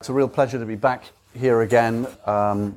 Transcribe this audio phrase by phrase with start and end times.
[0.00, 2.06] It's a real pleasure to be back here again.
[2.24, 2.74] Um,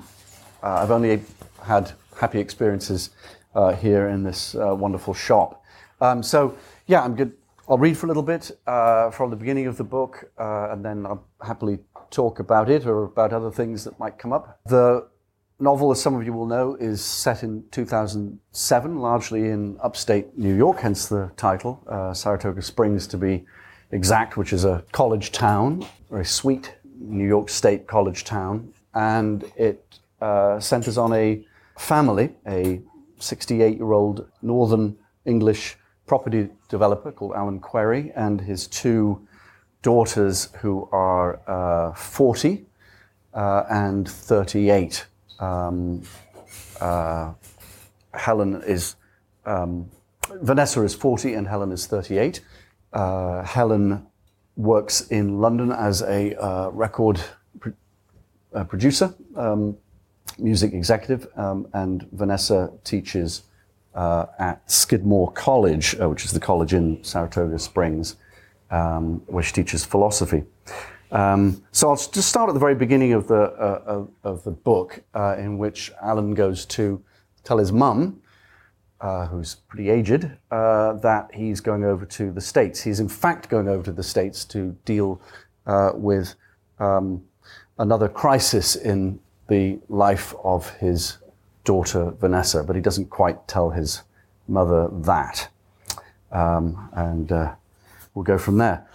[0.62, 1.22] uh, I've only
[1.62, 3.12] had happy experiences
[3.56, 5.64] uh, here in this uh, wonderful shop.
[6.02, 7.32] Um, so, yeah, I'm good.
[7.70, 10.84] I'll read for a little bit uh, from the beginning of the book, uh, and
[10.84, 11.80] then I'll happily
[12.12, 14.60] talk about it or about other things that might come up.
[14.66, 15.08] The
[15.62, 20.54] novel, as some of you will know, is set in 2007, largely in upstate New
[20.54, 23.46] York, hence the title, uh, Saratoga Springs to be
[23.92, 28.74] exact, which is a college town, very sweet New York State college town.
[28.94, 31.46] And it uh, centers on a
[31.78, 32.82] family, a
[33.20, 39.26] 68 year old Northern English property developer called Alan Querry and his two
[39.82, 42.66] daughters who are uh, 40
[43.34, 45.06] uh, and 38.
[45.40, 46.04] Um,
[46.80, 47.34] uh,
[48.14, 48.96] Helen is,
[49.46, 49.90] um,
[50.42, 52.42] Vanessa is 40 and Helen is 38.
[52.92, 54.06] Uh, Helen
[54.56, 57.20] works in London as a uh, record
[58.54, 59.76] uh, producer, um,
[60.38, 63.44] music executive, um, and Vanessa teaches
[63.96, 68.16] uh, at Skidmore College, uh, which is the college in Saratoga Springs,
[68.72, 70.44] um, where she teaches philosophy.
[71.12, 74.52] Um, so I'll just start at the very beginning of the uh, of, of, the
[74.52, 77.04] book, uh, in which Alan goes to
[77.44, 78.23] tell his mum,
[79.04, 82.82] uh, who's pretty aged, uh, that he's going over to the States.
[82.82, 85.22] He's in fact going over to the States to deal
[85.94, 86.34] with
[86.80, 87.24] um,
[87.78, 91.18] another crisis in the life of his
[91.64, 94.02] daughter Vanessa, but he doesn't quite tell his
[94.48, 95.50] mother that.
[96.32, 97.56] Um, and uh,
[98.14, 98.88] we'll go from there.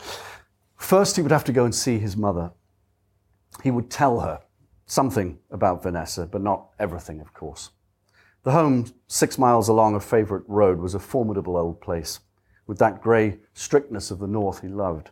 [0.77, 2.53] First, he would have to go and see his mother.
[3.63, 4.41] He would tell her
[4.87, 7.71] something about Vanessa, but not everything, of course.
[8.49, 12.21] The home, six miles along a favourite road, was a formidable old place,
[12.67, 15.11] with that grey strictness of the north he loved.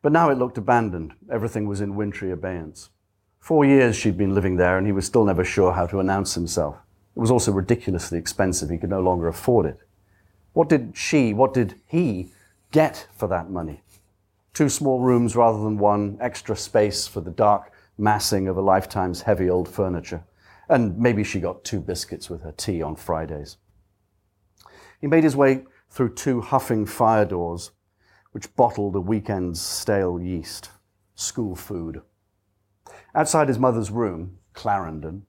[0.00, 1.12] But now it looked abandoned.
[1.30, 2.88] Everything was in wintry abeyance.
[3.38, 6.32] Four years she'd been living there, and he was still never sure how to announce
[6.32, 6.76] himself.
[7.14, 8.70] It was also ridiculously expensive.
[8.70, 9.78] He could no longer afford it.
[10.54, 12.32] What did she, what did he
[12.70, 13.82] get for that money?
[14.54, 19.20] Two small rooms rather than one, extra space for the dark massing of a lifetime's
[19.20, 20.24] heavy old furniture.
[20.70, 23.56] And maybe she got two biscuits with her tea on Fridays.
[25.00, 27.72] He made his way through two huffing fire doors,
[28.30, 30.70] which bottled a weekend's stale yeast,
[31.16, 32.02] school food.
[33.16, 35.26] Outside his mother's room, Clarendon,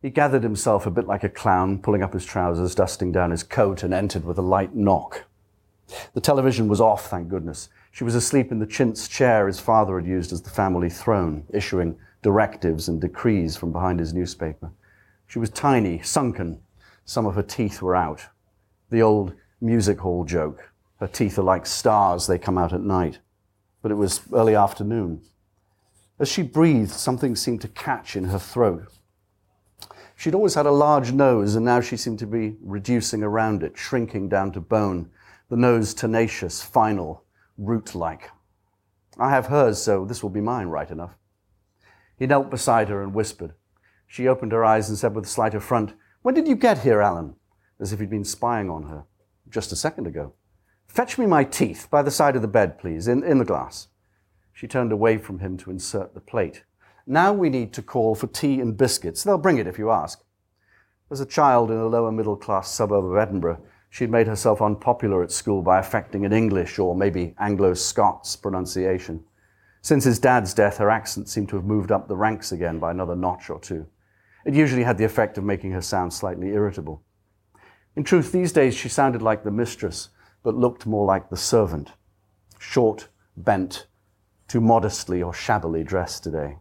[0.00, 3.42] he gathered himself a bit like a clown, pulling up his trousers, dusting down his
[3.42, 5.24] coat, and entered with a light knock.
[6.12, 7.70] The television was off, thank goodness.
[7.90, 11.44] She was asleep in the chintz chair his father had used as the family throne,
[11.52, 14.72] issuing directives and decrees from behind his newspaper.
[15.26, 16.58] She was tiny, sunken.
[17.04, 18.22] Some of her teeth were out.
[18.88, 20.72] The old music hall joke.
[21.00, 23.18] Her teeth are like stars, they come out at night.
[23.82, 25.20] But it was early afternoon.
[26.18, 28.86] As she breathed, something seemed to catch in her throat.
[30.16, 33.76] She'd always had a large nose, and now she seemed to be reducing around it,
[33.76, 35.10] shrinking down to bone,
[35.50, 37.24] the nose tenacious, final,
[37.58, 38.30] root like.
[39.18, 41.18] I have hers, so this will be mine, right enough.
[42.16, 43.54] He knelt beside her and whispered.
[44.06, 47.00] She opened her eyes and said with a slight affront, When did you get here,
[47.00, 47.36] Alan?
[47.80, 49.04] As if he'd been spying on her.
[49.48, 50.34] Just a second ago.
[50.86, 53.88] Fetch me my teeth by the side of the bed, please, in, in the glass.
[54.52, 56.64] She turned away from him to insert the plate.
[57.06, 59.24] Now we need to call for tea and biscuits.
[59.24, 60.22] They'll bring it if you ask.
[61.10, 63.60] As a child in a lower middle class suburb of Edinburgh,
[63.94, 69.22] She'd made herself unpopular at school by affecting an English or maybe Anglo Scots pronunciation.
[69.84, 72.90] Since his dad's death, her accent seemed to have moved up the ranks again by
[72.90, 73.86] another notch or two.
[74.46, 77.02] It usually had the effect of making her sound slightly irritable.
[77.94, 80.08] In truth, these days she sounded like the mistress,
[80.42, 81.92] but looked more like the servant.
[82.58, 83.86] Short, bent,
[84.48, 86.56] too modestly or shabbily dressed today.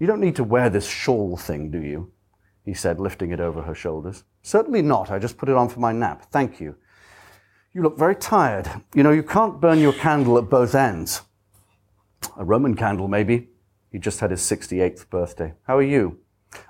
[0.00, 2.10] You don't need to wear this shawl thing, do you?
[2.64, 4.24] He said, lifting it over her shoulders.
[4.42, 5.08] Certainly not.
[5.08, 6.26] I just put it on for my nap.
[6.32, 6.74] Thank you.
[7.72, 8.68] You look very tired.
[8.92, 11.22] You know, you can't burn your candle at both ends.
[12.36, 13.48] A Roman candle, maybe.
[13.90, 15.54] He just had his 68th birthday.
[15.66, 16.18] How are you?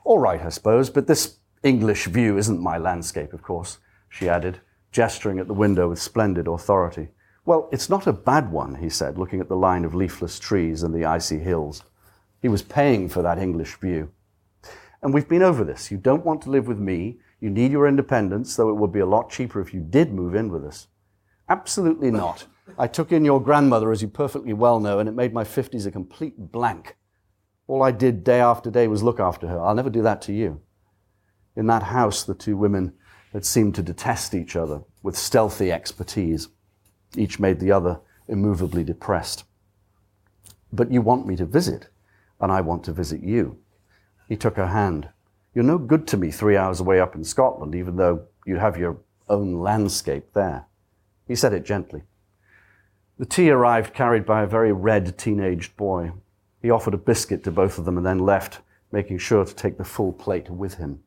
[0.04, 3.78] All right, I suppose, but this English view isn't my landscape, of course,
[4.08, 4.60] she added,
[4.92, 7.08] gesturing at the window with splendid authority.
[7.46, 10.82] Well, it's not a bad one, he said, looking at the line of leafless trees
[10.82, 11.82] and the icy hills.
[12.40, 14.10] He was paying for that English view.
[15.02, 15.90] And we've been over this.
[15.90, 17.18] You don't want to live with me.
[17.40, 20.34] You need your independence, though it would be a lot cheaper if you did move
[20.34, 20.88] in with us.
[21.48, 22.46] Absolutely not.
[22.78, 25.86] I took in your grandmother, as you perfectly well know, and it made my 50s
[25.86, 26.96] a complete blank.
[27.66, 29.60] All I did day after day was look after her.
[29.60, 30.60] I'll never do that to you.
[31.56, 32.94] In that house, the two women
[33.32, 36.48] had seemed to detest each other with stealthy expertise.
[37.16, 39.44] Each made the other immovably depressed.
[40.72, 41.88] But you want me to visit,
[42.40, 43.58] and I want to visit you.
[44.28, 45.08] He took her hand.
[45.54, 48.76] You're no good to me three hours away up in Scotland, even though you have
[48.76, 50.66] your own landscape there.
[51.28, 52.02] He said it gently.
[53.18, 56.12] The tea arrived carried by a very red teenaged boy.
[56.60, 59.78] He offered a biscuit to both of them and then left, making sure to take
[59.78, 61.00] the full plate with him.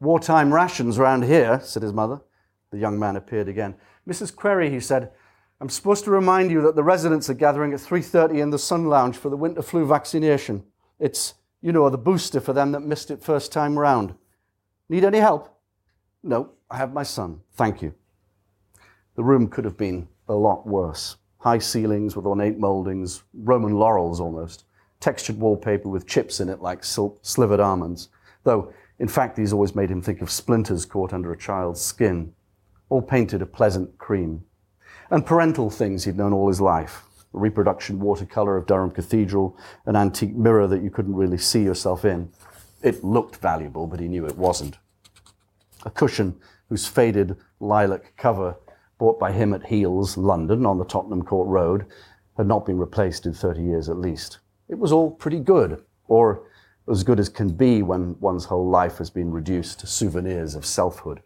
[0.00, 2.20] Wartime rations round here, said his mother.
[2.70, 3.76] The young man appeared again.
[4.06, 4.34] Mrs.
[4.34, 5.12] Querry, he said,
[5.60, 8.86] I'm supposed to remind you that the residents are gathering at 3.30 in the Sun
[8.86, 10.64] Lounge for the winter flu vaccination.
[10.98, 11.34] It's
[11.66, 14.14] you know, the booster for them that missed it first time round.
[14.88, 15.58] Need any help?
[16.22, 17.40] No, I have my son.
[17.54, 17.94] Thank you.
[19.16, 21.16] The room could have been a lot worse.
[21.38, 24.64] High ceilings with ornate mouldings, Roman laurels almost,
[25.00, 28.08] textured wallpaper with chips in it like sil- slivered almonds,
[28.44, 32.32] though, in fact, these always made him think of splinters caught under a child's skin,
[32.88, 34.44] all painted a pleasant cream.
[35.10, 37.02] And parental things he'd known all his life
[37.34, 42.04] a reproduction watercolor of Durham Cathedral, an antique mirror that you couldn't really see yourself
[42.04, 42.30] in.
[42.82, 44.78] It looked valuable, but he knew it wasn't.
[45.84, 48.56] A cushion whose faded lilac cover,
[48.98, 51.86] bought by him at Heal's, London, on the Tottenham Court Road,
[52.36, 54.38] had not been replaced in 30 years at least.
[54.68, 56.48] It was all pretty good, or
[56.90, 60.64] as good as can be when one's whole life has been reduced to souvenirs of
[60.64, 61.20] selfhood.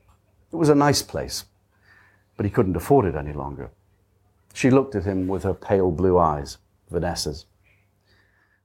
[0.53, 1.45] It was a nice place,
[2.37, 3.71] but he couldn't afford it any longer.
[4.53, 6.59] She looked at him with her pale blue eyes,
[6.91, 7.47] Vanessa's.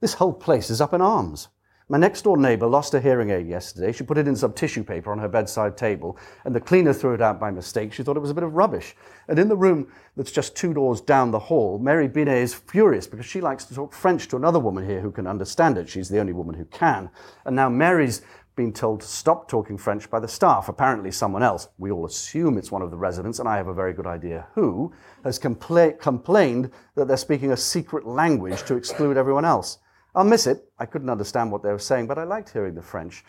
[0.00, 1.48] This whole place is up in arms.
[1.88, 3.92] My next door neighbor lost her hearing aid yesterday.
[3.92, 7.14] She put it in some tissue paper on her bedside table, and the cleaner threw
[7.14, 7.92] it out by mistake.
[7.92, 8.96] She thought it was a bit of rubbish.
[9.28, 9.86] And in the room
[10.16, 13.74] that's just two doors down the hall, Mary Binet is furious because she likes to
[13.74, 15.88] talk French to another woman here who can understand it.
[15.88, 17.08] She's the only woman who can.
[17.44, 18.22] And now Mary's
[18.56, 20.68] been told to stop talking French by the staff.
[20.68, 23.74] Apparently, someone else, we all assume it's one of the residents, and I have a
[23.74, 24.92] very good idea who,
[25.22, 29.78] has compla- complained that they're speaking a secret language to exclude everyone else.
[30.16, 30.64] I'll miss it.
[30.78, 33.22] I couldn't understand what they were saying, but I liked hearing the French.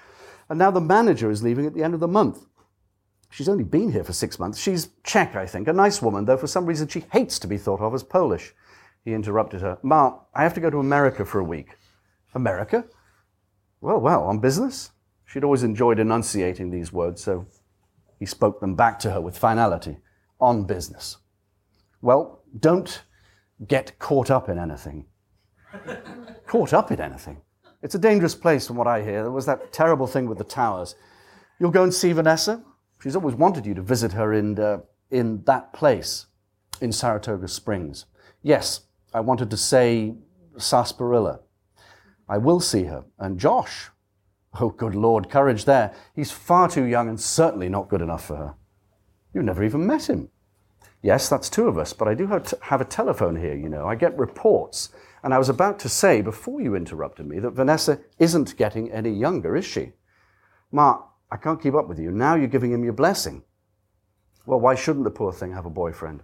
[0.49, 2.45] And now the manager is leaving at the end of the month.
[3.29, 4.57] She's only been here for six months.
[4.57, 7.57] She's Czech, I think, a nice woman, though for some reason she hates to be
[7.57, 8.53] thought of as Polish.
[9.03, 9.77] He interrupted her.
[9.83, 11.75] Ma, I have to go to America for a week.
[12.33, 12.85] America?
[13.81, 14.91] Well, well, on business?
[15.25, 17.47] She'd always enjoyed enunciating these words, so
[18.17, 19.97] he spoke them back to her with finality.
[20.39, 21.17] On business.
[22.01, 23.01] Well, don't
[23.67, 25.07] get caught up in anything.
[26.47, 27.41] Caught up in anything?
[27.81, 29.23] It's a dangerous place from what I hear.
[29.23, 30.95] There was that terrible thing with the towers.
[31.59, 32.63] You'll go and see Vanessa?
[33.01, 34.79] She's always wanted you to visit her in, uh,
[35.11, 36.25] in that place,
[36.81, 38.05] in Saratoga Springs.
[38.41, 38.81] Yes,
[39.13, 40.15] I wanted to say
[40.57, 41.41] sarsaparilla.
[42.27, 43.05] I will see her.
[43.19, 43.91] And Josh,
[44.59, 45.93] Oh, good Lord, courage there.
[46.15, 48.55] He's far too young and certainly not good enough for her.
[49.33, 50.29] You've never even met him.
[51.03, 53.85] Yes, that's two of us, but I do have, have a telephone here, you know.
[53.85, 54.89] I get reports.
[55.23, 59.11] And I was about to say, before you interrupted me, that Vanessa isn't getting any
[59.11, 59.93] younger, is she?
[60.71, 62.11] Mark, I can't keep up with you.
[62.11, 63.43] Now you're giving him your blessing.
[64.45, 66.23] Well, why shouldn't the poor thing have a boyfriend?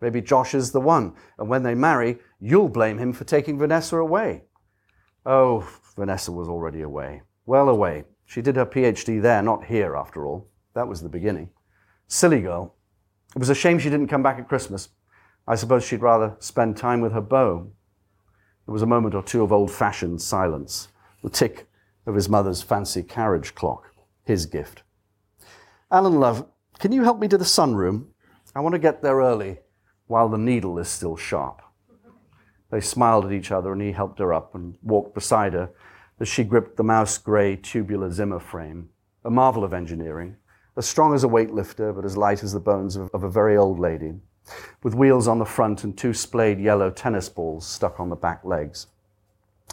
[0.00, 3.96] Maybe Josh is the one, and when they marry, you'll blame him for taking Vanessa
[3.96, 4.44] away.
[5.26, 7.22] Oh, Vanessa was already away.
[7.44, 8.04] Well away.
[8.24, 10.48] She did her PhD there, not here, after all.
[10.74, 11.50] That was the beginning.
[12.06, 12.76] Silly girl.
[13.34, 14.90] It was a shame she didn't come back at Christmas.
[15.46, 17.72] I suppose she'd rather spend time with her beau.
[18.68, 20.88] There was a moment or two of old fashioned silence,
[21.22, 21.70] the tick
[22.04, 23.94] of his mother's fancy carriage clock,
[24.24, 24.82] his gift.
[25.90, 26.46] Alan Love,
[26.78, 28.08] Can you help me to the sunroom?
[28.54, 29.60] I want to get there early
[30.06, 31.62] while the needle is still sharp.
[32.70, 35.70] They smiled at each other, and he helped her up and walked beside her
[36.20, 38.90] as she gripped the mouse gray tubular Zimmer frame,
[39.24, 40.36] a marvel of engineering,
[40.76, 43.56] as strong as a weightlifter, but as light as the bones of, of a very
[43.56, 44.12] old lady,
[44.82, 48.44] with wheels on the front and two splayed yellow tennis balls stuck on the back
[48.44, 48.86] legs.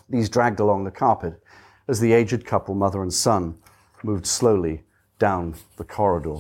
[0.10, 1.41] These dragged along the carpet
[1.88, 3.58] as the aged couple, mother and son,
[4.03, 4.84] moved slowly
[5.20, 6.38] down the corridor.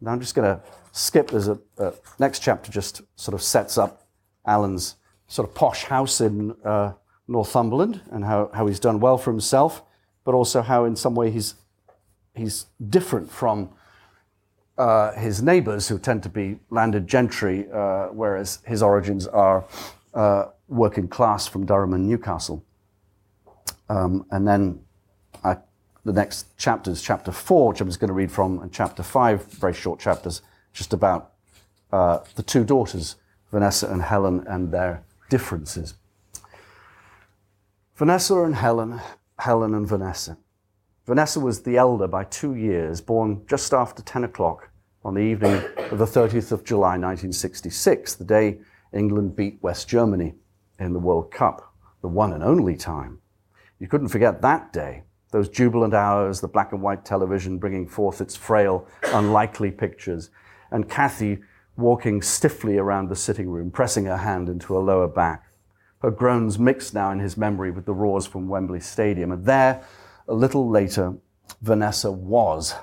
[0.00, 1.30] Now I'm just going to skip.
[1.30, 4.06] There's a, a, next chapter just sort of sets up
[4.46, 6.92] Alan's sort of posh house in uh,
[7.28, 9.82] Northumberland and how, how he's done well for himself,
[10.24, 11.54] but also how in some way he's
[12.34, 13.70] he's different from
[14.78, 19.64] uh, his neighbours who tend to be landed gentry, uh, whereas his origins are
[20.14, 22.64] uh, working class from Durham and Newcastle.
[23.88, 24.80] Um, and then
[25.44, 25.58] I,
[26.04, 29.02] the next chapter is chapter four, which I'm just going to read from, and chapter
[29.02, 30.42] five, very short chapters,
[30.72, 31.32] just about
[31.92, 33.16] uh, the two daughters,
[33.50, 35.94] Vanessa and Helen, and their differences.
[37.94, 39.00] Vanessa and Helen,
[39.38, 40.36] Helen and Vanessa.
[41.06, 44.70] Vanessa was the elder by two years, born just after 10 o'clock
[45.04, 48.58] on the evening of the 30th of July 1966, the day
[48.92, 50.34] England beat West Germany
[50.80, 51.72] in the World Cup,
[52.02, 53.20] the one and only time.
[53.78, 58.20] You couldn't forget that day, those jubilant hours, the black and white television bringing forth
[58.20, 60.30] its frail, unlikely pictures,
[60.72, 61.38] and Kathy
[61.76, 65.46] walking stiffly around the sitting room, pressing her hand into her lower back.
[66.02, 69.30] Her groans mixed now in his memory with the roars from Wembley Stadium.
[69.30, 69.84] And there,
[70.28, 71.14] a little later,
[71.62, 72.74] Vanessa was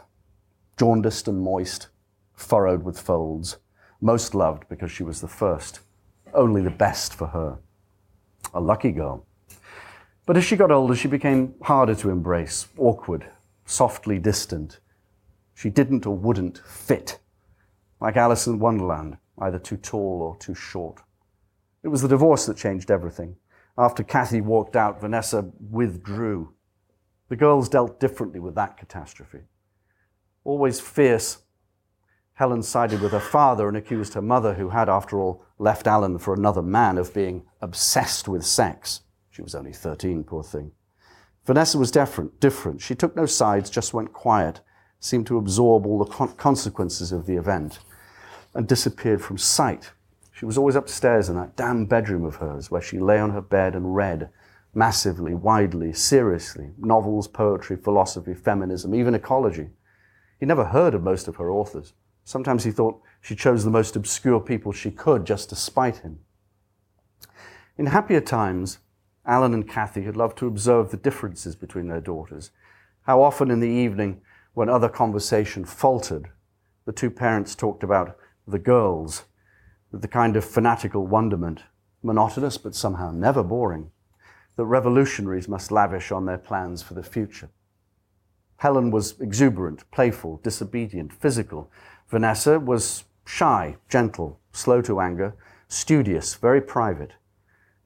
[0.78, 1.90] jaundiced and moist,
[2.34, 3.58] furrowed with folds,
[4.02, 5.80] most loved because she was the first,
[6.34, 7.60] only the best for her.
[8.54, 9.26] A lucky girl.
[10.26, 13.26] But as she got older, she became harder to embrace, awkward,
[13.66, 14.80] softly distant.
[15.54, 17.20] She didn't or wouldn't fit,
[18.00, 21.02] like Alice in Wonderland, either too tall or too short.
[21.84, 23.36] It was the divorce that changed everything.
[23.78, 26.54] After Kathy walked out, Vanessa withdrew.
[27.34, 29.40] The girls dealt differently with that catastrophe.
[30.44, 31.40] Always fierce,
[32.34, 36.20] Helen sided with her father and accused her mother, who had, after all, left Alan
[36.20, 39.02] for another man, of being obsessed with sex.
[39.32, 40.74] She was only 13, poor thing.
[41.44, 42.82] Vanessa was different, different.
[42.82, 44.62] She took no sides, just went quiet,
[45.00, 47.80] seemed to absorb all the con- consequences of the event,
[48.54, 49.92] and disappeared from sight
[50.34, 53.42] she was always upstairs in that damn bedroom of hers where she lay on her
[53.42, 54.30] bed and read
[54.74, 59.70] massively, widely, seriously novels, poetry, philosophy, feminism, even ecology.
[60.40, 61.94] He never heard of most of her authors.
[62.24, 66.20] Sometimes he thought she chose the most obscure people she could just to spite him.
[67.78, 68.80] In happier times,
[69.26, 72.52] Alan and Kathy had loved to observe the differences between their daughters.
[73.04, 74.22] How often in the evening,
[74.54, 76.30] when other conversation faltered,
[76.86, 79.24] the two parents talked about the girls
[79.92, 81.64] with the kind of fanatical wonderment,
[82.02, 83.92] monotonous but somehow never boring,
[84.56, 87.50] that revolutionaries must lavish on their plans for the future.
[88.58, 91.72] Helen was exuberant, playful, disobedient, physical.
[92.10, 95.36] Vanessa was shy, gentle, slow to anger,
[95.68, 97.14] studious, very private.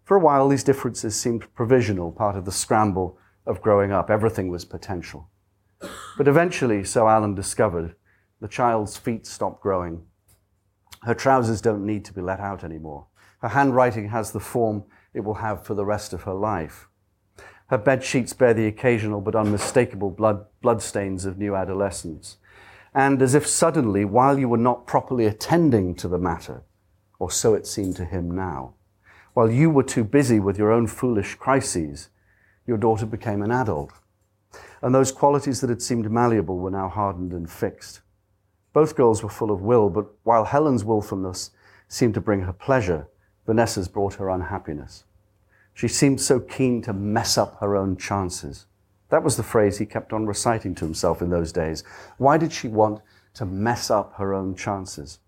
[0.04, 4.10] For a while, these differences seemed provisional, part of the scramble of growing up.
[4.10, 5.30] Everything was potential.
[6.18, 7.96] But eventually, so Alan discovered,
[8.40, 10.04] the child's feet stopped growing
[11.04, 13.08] her trousers don't need to be let out anymore.
[13.42, 14.84] Her handwriting has the form
[15.18, 16.88] it will have for the rest of her life.
[17.70, 22.38] Her bed sheets bear the occasional but unmistakable blood, bloodstains of new adolescence.
[22.94, 26.64] And as if suddenly, while you were not properly attending to the matter,
[27.20, 28.76] or so it seemed to him now,
[29.34, 32.10] while you were too busy with your own foolish crises,
[32.66, 33.92] your daughter became an adult.
[34.82, 38.02] And those qualities that had seemed malleable were now hardened and fixed.
[38.72, 41.52] Both girls were full of will, but while Helen's willfulness
[41.88, 43.08] seemed to bring her pleasure,
[43.48, 45.06] Vanessa's brought her unhappiness.
[45.78, 48.66] She seemed so keen to mess up her own chances.
[49.10, 51.84] That was the phrase he kept on reciting to himself in those days.
[52.18, 53.04] Why did she want
[53.36, 55.20] to mess up her own chances?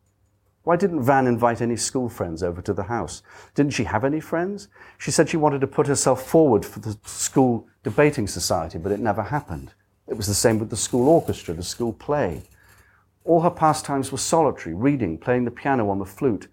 [0.63, 3.21] Why didn't Van invite any school friends over to the house?
[3.53, 4.69] Didn't she have any friends?
[4.97, 8.99] She said she wanted to put herself forward for the school debating society, but it
[8.99, 9.73] never happened.
[10.07, 12.41] It was the same with the school orchestra, the school play.
[13.23, 16.47] All her pastimes were solitary, reading, playing the piano on the flute,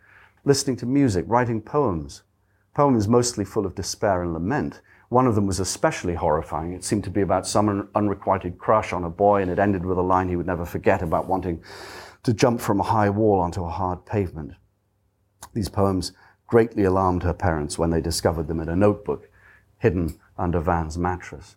[0.45, 2.25] listening to music, writing poems.
[2.77, 4.83] Poems mostly full of despair and lament.
[5.09, 6.75] One of them was especially horrifying.
[6.75, 9.97] It seemed to be about some unrequited crush on a boy, and it ended with
[9.97, 11.65] a line he would never forget about wanting
[12.23, 14.53] to jump from a high wall onto a hard pavement.
[15.55, 16.13] These poems
[16.49, 19.31] greatly alarmed her parents when they discovered them in a notebook
[19.79, 21.57] hidden under Van's mattress.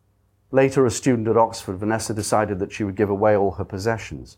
[0.51, 4.37] Later, a student at Oxford, Vanessa decided that she would give away all her possessions.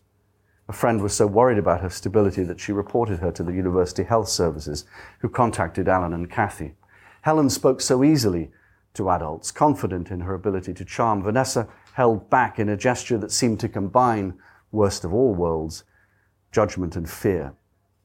[0.71, 4.03] A friend was so worried about her stability that she reported her to the University
[4.03, 4.85] Health Services,
[5.19, 6.75] who contacted Alan and Kathy.
[7.23, 8.51] Helen spoke so easily
[8.93, 11.23] to adults, confident in her ability to charm.
[11.23, 14.39] Vanessa held back in a gesture that seemed to combine,
[14.71, 15.83] worst of all worlds,
[16.53, 17.53] judgment and fear.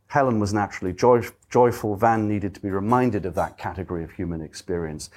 [0.08, 1.94] Helen was naturally joy, joyful.
[1.94, 5.08] Van needed to be reminded of that category of human experience.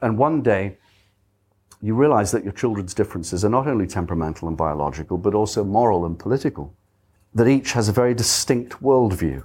[0.00, 0.78] And one day,
[1.82, 6.04] you realize that your children's differences are not only temperamental and biological, but also moral
[6.04, 6.74] and political,
[7.34, 9.44] that each has a very distinct worldview.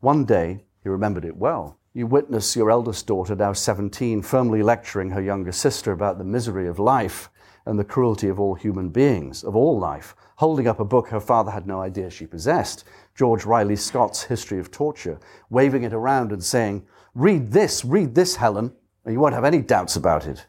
[0.00, 5.10] One day, he remembered it well, you witness your eldest daughter, now 17, firmly lecturing
[5.10, 7.30] her younger sister about the misery of life
[7.66, 11.20] and the cruelty of all human beings, of all life, holding up a book her
[11.20, 15.18] father had no idea she possessed, George Riley Scott's History of Torture,
[15.50, 18.72] waving it around and saying, Read this, read this, Helen,
[19.04, 20.46] and you won't have any doubts about it.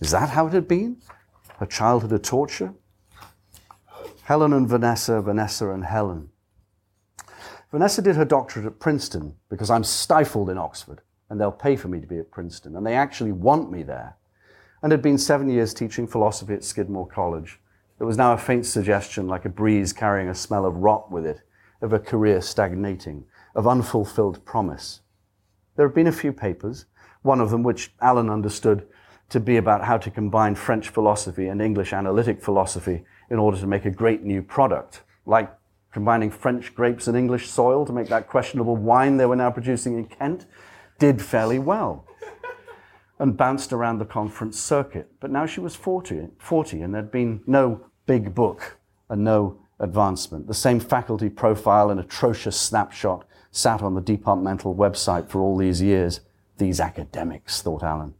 [0.00, 0.96] Is that how it had been?
[1.58, 2.74] Her childhood of torture?
[4.22, 6.30] Helen and Vanessa, Vanessa and Helen.
[7.70, 11.88] Vanessa did her doctorate at Princeton because I'm stifled in Oxford and they'll pay for
[11.88, 14.16] me to be at Princeton and they actually want me there.
[14.82, 17.60] And had been seven years teaching philosophy at Skidmore College.
[17.98, 21.26] There was now a faint suggestion, like a breeze carrying a smell of rot with
[21.26, 21.42] it,
[21.82, 25.00] of a career stagnating, of unfulfilled promise.
[25.76, 26.86] There had been a few papers,
[27.20, 28.86] one of them which Alan understood
[29.30, 33.66] to be about how to combine French philosophy and English analytic philosophy in order to
[33.66, 35.52] make a great new product, like
[35.92, 39.96] combining French grapes and English soil to make that questionable wine they were now producing
[39.96, 40.46] in Kent,
[40.98, 42.06] did fairly well
[43.18, 45.10] and bounced around the conference circuit.
[45.20, 50.46] But now she was 40, 40 and there'd been no big book and no advancement.
[50.46, 55.82] The same faculty profile and atrocious snapshot sat on the departmental website for all these
[55.82, 56.20] years.
[56.58, 58.14] These academics, thought Alan.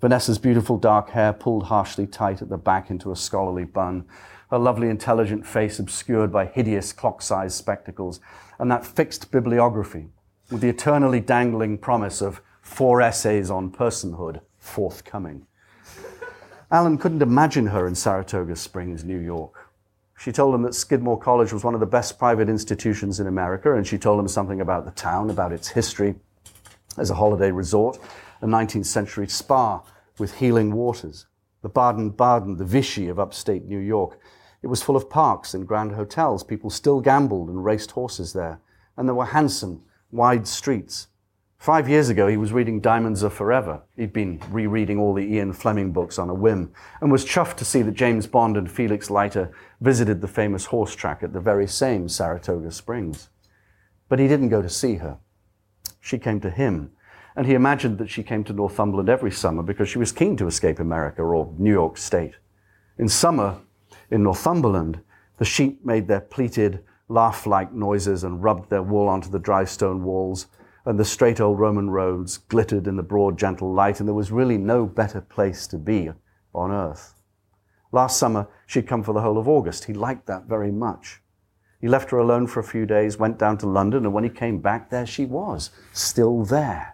[0.00, 4.04] Vanessa's beautiful dark hair pulled harshly tight at the back into a scholarly bun,
[4.50, 8.20] her lovely intelligent face obscured by hideous clock-sized spectacles,
[8.58, 10.08] and that fixed bibliography
[10.50, 15.46] with the eternally dangling promise of four essays on personhood forthcoming.
[16.70, 19.70] Alan couldn't imagine her in Saratoga Springs, New York.
[20.16, 23.74] She told him that Skidmore College was one of the best private institutions in America,
[23.74, 26.14] and she told him something about the town, about its history
[26.96, 27.98] as a holiday resort,
[28.44, 29.82] a 19th century spa
[30.18, 31.26] with healing waters,
[31.62, 34.20] the Baden Baden, the Vichy of upstate New York.
[34.62, 36.44] It was full of parks and grand hotels.
[36.44, 38.60] People still gambled and raced horses there.
[38.98, 41.08] And there were handsome, wide streets.
[41.56, 43.80] Five years ago, he was reading Diamonds Are Forever.
[43.96, 47.64] He'd been rereading all the Ian Fleming books on a whim and was chuffed to
[47.64, 51.66] see that James Bond and Felix Leiter visited the famous horse track at the very
[51.66, 53.30] same Saratoga Springs.
[54.10, 55.16] But he didn't go to see her.
[55.98, 56.92] She came to him,
[57.36, 60.46] and he imagined that she came to Northumberland every summer because she was keen to
[60.46, 62.34] escape America or New York State.
[62.98, 63.60] In summer,
[64.10, 65.00] in Northumberland,
[65.38, 69.64] the sheep made their pleated, laugh like noises and rubbed their wool onto the dry
[69.64, 70.46] stone walls
[70.86, 74.30] and the straight old Roman roads glittered in the broad, gentle light, and there was
[74.30, 76.10] really no better place to be
[76.54, 77.14] on earth.
[77.90, 79.84] Last summer, she'd come for the whole of August.
[79.84, 81.22] He liked that very much.
[81.80, 84.30] He left her alone for a few days, went down to London, and when he
[84.30, 86.93] came back, there she was, still there.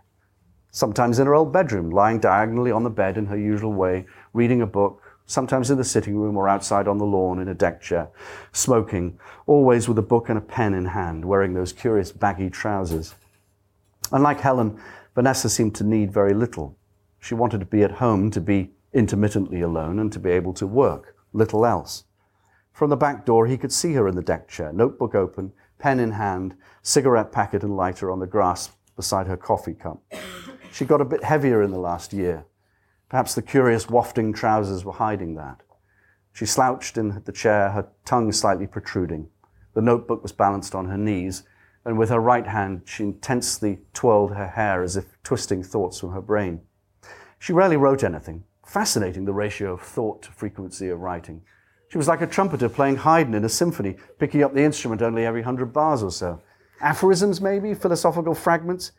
[0.72, 4.62] Sometimes in her old bedroom, lying diagonally on the bed in her usual way, reading
[4.62, 7.80] a book, sometimes in the sitting room or outside on the lawn in a deck
[7.80, 8.08] chair,
[8.52, 13.14] smoking, always with a book and a pen in hand, wearing those curious baggy trousers.
[14.12, 14.80] Unlike Helen,
[15.14, 16.76] Vanessa seemed to need very little.
[17.18, 20.66] She wanted to be at home, to be intermittently alone, and to be able to
[20.66, 22.04] work, little else.
[22.72, 25.98] From the back door, he could see her in the deck chair, notebook open, pen
[25.98, 30.02] in hand, cigarette packet and lighter on the grass beside her coffee cup.
[30.72, 32.44] She got a bit heavier in the last year.
[33.08, 35.62] Perhaps the curious wafting trousers were hiding that.
[36.32, 39.28] She slouched in the chair, her tongue slightly protruding.
[39.74, 41.42] The notebook was balanced on her knees,
[41.84, 46.12] and with her right hand she intensely twirled her hair as if twisting thoughts from
[46.12, 46.60] her brain.
[47.38, 51.42] She rarely wrote anything, fascinating the ratio of thought to frequency of writing.
[51.88, 55.26] She was like a trumpeter playing Haydn in a symphony, picking up the instrument only
[55.26, 56.40] every hundred bars or so.
[56.80, 58.92] Aphorisms, maybe, philosophical fragments.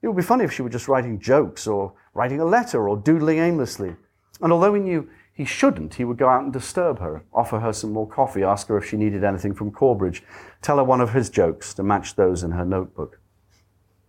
[0.00, 2.96] It would be funny if she were just writing jokes or writing a letter or
[2.96, 3.96] doodling aimlessly.
[4.40, 5.08] And although he knew
[5.38, 5.94] he shouldn't.
[5.94, 8.88] He would go out and disturb her, offer her some more coffee, ask her if
[8.88, 10.24] she needed anything from Corbridge,
[10.62, 13.20] tell her one of his jokes to match those in her notebook.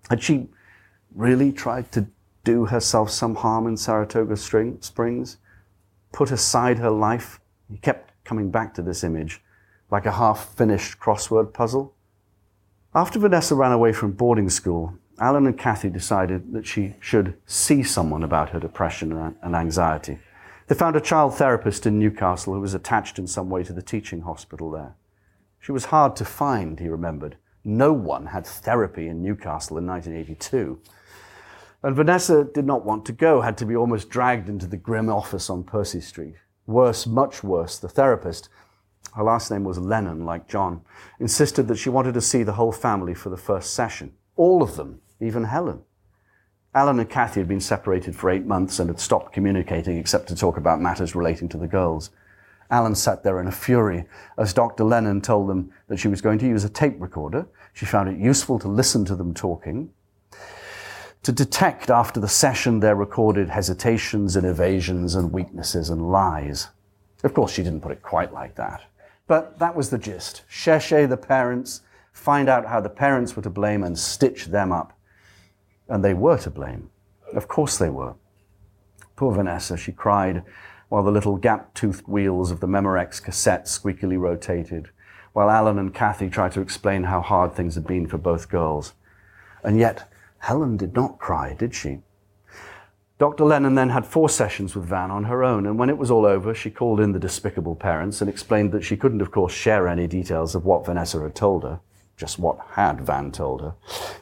[0.10, 0.50] Had she
[1.14, 2.08] really tried to
[2.44, 5.38] do herself some harm in Saratoga Springs?
[6.12, 7.40] Put aside her life?
[7.70, 9.40] He kept coming back to this image,
[9.92, 11.94] like a half finished crossword puzzle.
[12.96, 17.84] After Vanessa ran away from boarding school, Alan and Kathy decided that she should see
[17.84, 20.20] someone about her depression and anxiety.
[20.68, 23.82] They found a child therapist in Newcastle who was attached in some way to the
[23.82, 24.96] teaching hospital there.
[25.60, 27.38] She was hard to find, he remembered.
[27.64, 30.80] No one had therapy in Newcastle in 1982.
[31.84, 35.10] And Vanessa did not want to go, had to be almost dragged into the grim
[35.10, 36.36] office on Percy Street.
[36.66, 38.50] Worse, much worse, the therapist,
[39.16, 40.82] her last name was Lennon, like John,
[41.20, 44.14] insisted that she wanted to see the whole family for the first session.
[44.36, 45.82] All of them, even Helen.
[46.74, 50.36] Alan and Kathy had been separated for eight months and had stopped communicating except to
[50.36, 52.12] talk about matters relating to the girls.
[52.70, 54.06] Alan sat there in a fury
[54.38, 54.84] as Dr.
[54.84, 57.48] Lennon told them that she was going to use a tape recorder.
[57.74, 59.92] She found it useful to listen to them talking,
[61.24, 66.68] to detect after the session their recorded hesitations and evasions and weaknesses and lies.
[67.24, 68.84] Of course, she didn't put it quite like that.
[69.26, 70.44] But that was the gist.
[70.50, 71.82] Cherchez the parents,
[72.14, 74.99] find out how the parents were to blame and stitch them up.
[75.90, 76.90] And they were to blame.
[77.34, 78.14] Of course they were.
[79.16, 80.44] Poor Vanessa, she cried
[80.88, 84.90] while the little gap-toothed wheels of the Memorex cassette squeakily rotated,
[85.34, 88.94] while Alan and Kathy tried to explain how hard things had been for both girls.
[89.64, 92.00] And yet, Helen did not cry, did she?
[93.20, 93.44] Dr.
[93.44, 96.26] Lennon then had four sessions with Van on her own, and when it was all
[96.26, 99.88] over, she called in the despicable parents and explained that she couldn't, of course, share
[99.88, 101.82] any details of what Vanessa had told her,
[102.20, 103.74] just what had Van told her,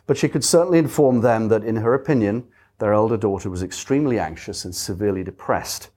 [0.06, 4.20] but she could certainly inform them that, in her opinion, their elder daughter was extremely
[4.20, 5.90] anxious and severely depressed,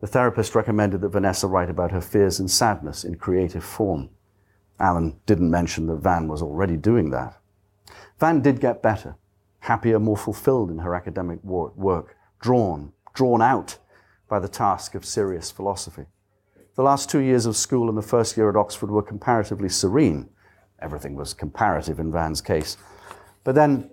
[0.00, 4.10] the therapist recommended that Vanessa write about her fears and sadness in creative form.
[4.78, 7.40] Alan didn't mention that Van was already doing that.
[8.20, 9.16] Van did get better,
[9.60, 13.78] happier, more fulfilled in her academic work, drawn, drawn out
[14.28, 16.04] by the task of serious philosophy.
[16.74, 20.28] The last two years of school and the first year at Oxford were comparatively serene.
[20.80, 22.76] Everything was comparative in Van's case.
[23.44, 23.90] But then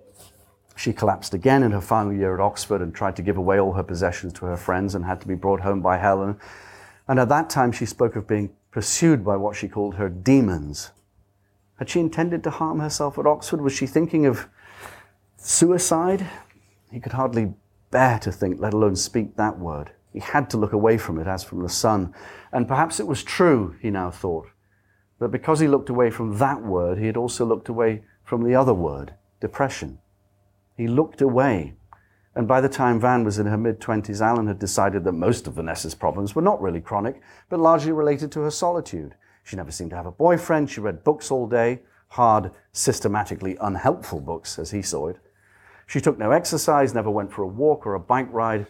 [0.76, 3.74] she collapsed again in her final year at Oxford and tried to give away all
[3.74, 6.40] her possessions to her friends and had to be brought home by Helen.
[7.08, 10.92] And at that time, she spoke of being pursued by what she called her demons.
[11.78, 13.62] Had she intended to harm herself at Oxford?
[13.62, 14.48] Was she thinking of
[15.38, 16.28] suicide?
[16.92, 17.54] He could hardly
[17.92, 19.92] bear to think, let alone speak that word.
[20.12, 22.14] He had to look away from it as from the sun.
[22.52, 24.48] And perhaps it was true, he now thought,
[25.24, 28.56] that because he looked away from that word, he had also looked away from the
[28.56, 30.00] other word, depression.
[30.76, 31.76] He looked away.
[32.36, 35.48] And by the time Van was in her mid 20s, Alan had decided that most
[35.48, 39.16] of Vanessa's problems were not really chronic, but largely related to her solitude.
[39.44, 40.70] She never seemed to have a boyfriend.
[40.70, 45.20] She read books all day, hard, systematically unhelpful books, as he saw it.
[45.86, 48.68] She took no exercise, never went for a walk or a bike ride.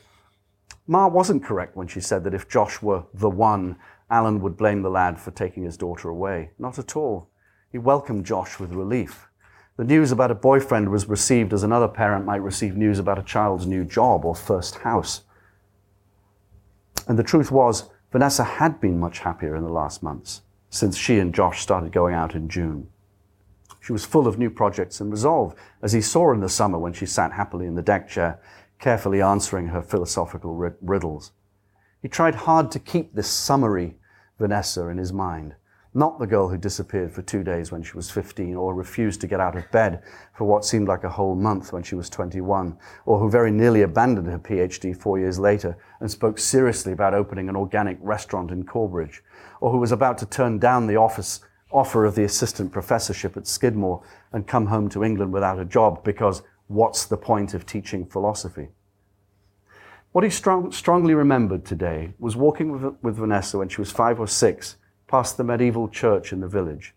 [0.86, 3.78] Ma wasn't correct when she said that if Josh were the one,
[4.14, 6.52] Alan would blame the lad for taking his daughter away.
[6.60, 7.30] Not at all.
[7.72, 9.28] He welcomed Josh with relief.
[9.76, 13.24] The news about a boyfriend was received as another parent might receive news about a
[13.24, 15.22] child's new job or first house.
[17.08, 21.18] And the truth was, Vanessa had been much happier in the last months since she
[21.18, 22.90] and Josh started going out in June.
[23.80, 26.94] She was full of new projects and resolve, as he saw in the summer when
[26.94, 28.40] she sat happily in the deck chair,
[28.80, 31.32] carefully answering her philosophical riddles.
[32.00, 33.98] He tried hard to keep this summery
[34.44, 35.56] Vanessa in his mind
[35.94, 39.28] not the girl who disappeared for two days when she was 15, or refused to
[39.28, 40.02] get out of bed
[40.34, 43.84] for what seemed like a whole month when she was 21, or who very nearly
[43.84, 48.66] abandoned her PhD four years later and spoke seriously about opening an organic restaurant in
[48.66, 49.24] Corbridge,
[49.62, 53.48] or who was about to turn down the office, offer of the assistant professorship at
[53.48, 58.06] Skidmore and come home to England without a job because what's the point of teaching
[58.06, 58.70] philosophy?
[60.14, 64.20] What he strong, strongly remembered today was walking with, with Vanessa when she was five
[64.20, 66.94] or six past the medieval church in the village,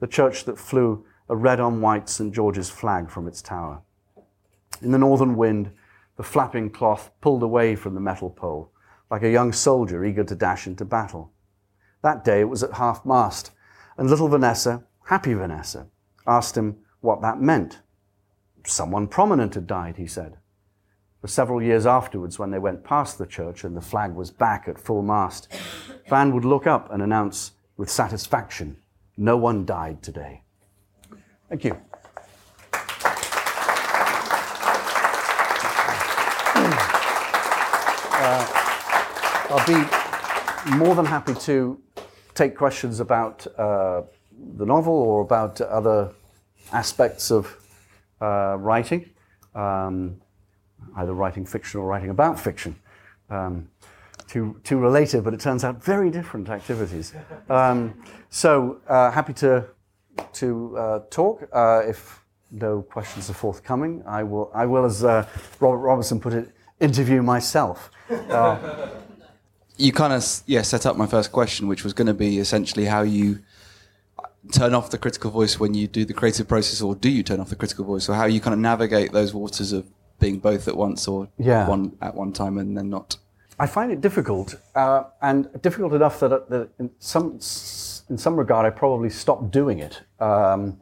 [0.00, 2.34] the church that flew a red on white St.
[2.34, 3.82] George's flag from its tower.
[4.82, 5.70] In the northern wind,
[6.16, 8.72] the flapping cloth pulled away from the metal pole,
[9.12, 11.30] like a young soldier eager to dash into battle.
[12.02, 13.52] That day it was at half mast,
[13.96, 15.86] and little Vanessa, happy Vanessa,
[16.26, 17.78] asked him what that meant.
[18.66, 20.38] Someone prominent had died, he said.
[21.26, 24.78] Several years afterwards, when they went past the church and the flag was back at
[24.78, 25.48] full mast,
[26.08, 28.76] Van would look up and announce, with satisfaction.
[29.16, 30.42] No one died today.
[31.48, 31.76] Thank you.
[38.18, 38.46] Uh,
[39.50, 41.80] I'll be more than happy to
[42.34, 44.02] take questions about uh,
[44.56, 46.12] the novel or about other
[46.72, 47.56] aspects of
[48.20, 49.10] uh, writing,
[49.54, 50.20] um,
[50.96, 52.76] either writing fiction or writing about fiction.
[53.30, 53.68] Um,
[54.28, 57.14] two, two related, but it turns out very different activities.
[57.48, 59.64] Um, so uh, happy to,
[60.34, 61.48] to uh, talk.
[61.52, 65.26] Uh, if no questions are forthcoming, I will, I will as uh,
[65.60, 67.90] Robert Robertson put it, interview myself.
[68.10, 68.88] Uh,
[69.76, 72.86] you kind of yeah set up my first question, which was going to be essentially
[72.86, 73.40] how you
[74.52, 77.40] turn off the critical voice when you do the creative process, or do you turn
[77.40, 79.84] off the critical voice, or how you kind of navigate those waters of
[80.18, 81.68] being both at once, or Yeah.
[81.68, 83.16] one at one time and then not?
[83.58, 87.32] I find it difficult, uh, and difficult enough that, that in some
[88.08, 90.02] in some regard I probably stopped doing it.
[90.20, 90.78] Um,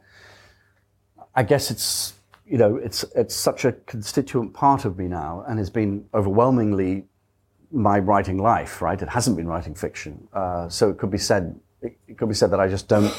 [1.35, 2.13] I guess it's
[2.45, 7.05] you know it's it's such a constituent part of me now, and has been overwhelmingly
[7.71, 8.81] my writing life.
[8.81, 12.29] Right, it hasn't been writing fiction, uh, so it could be said it, it could
[12.29, 13.13] be said that I just don't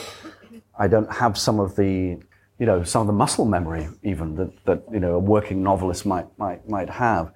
[0.79, 2.19] I don't have some of the
[2.59, 6.07] you know some of the muscle memory even that, that you know a working novelist
[6.07, 7.33] might might might have.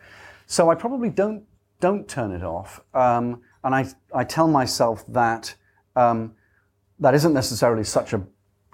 [0.46, 1.44] So I probably don't
[1.80, 5.54] don't turn it off, um, and I I tell myself that
[5.96, 6.35] um,
[6.98, 8.22] that isn't necessarily such a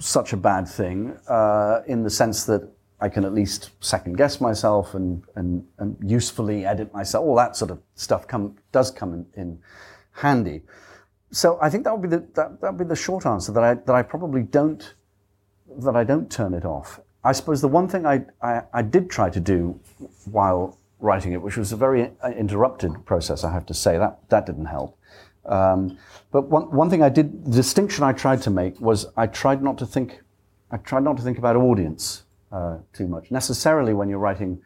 [0.01, 4.41] such a bad thing uh, in the sense that I can at least second guess
[4.41, 7.25] myself and and, and usefully edit myself.
[7.25, 9.59] All that sort of stuff come does come in, in
[10.13, 10.63] handy.
[11.33, 13.65] So I think that would be the that, that would be the short answer that
[13.65, 14.95] I that I probably don't
[15.79, 17.01] that I don't turn it off.
[17.25, 19.79] I suppose the one thing I, I, I did try to do
[20.31, 24.21] while writing it, which was a very uh, interrupted process, I have to say, that,
[24.29, 24.99] that didn't help.
[25.45, 25.99] Um,
[26.31, 29.63] but one, one thing I did, the distinction I tried to make was I tried
[29.63, 30.21] not to think,
[30.71, 33.31] I tried not to think about audience uh, too much.
[33.31, 34.61] Necessarily when you're writing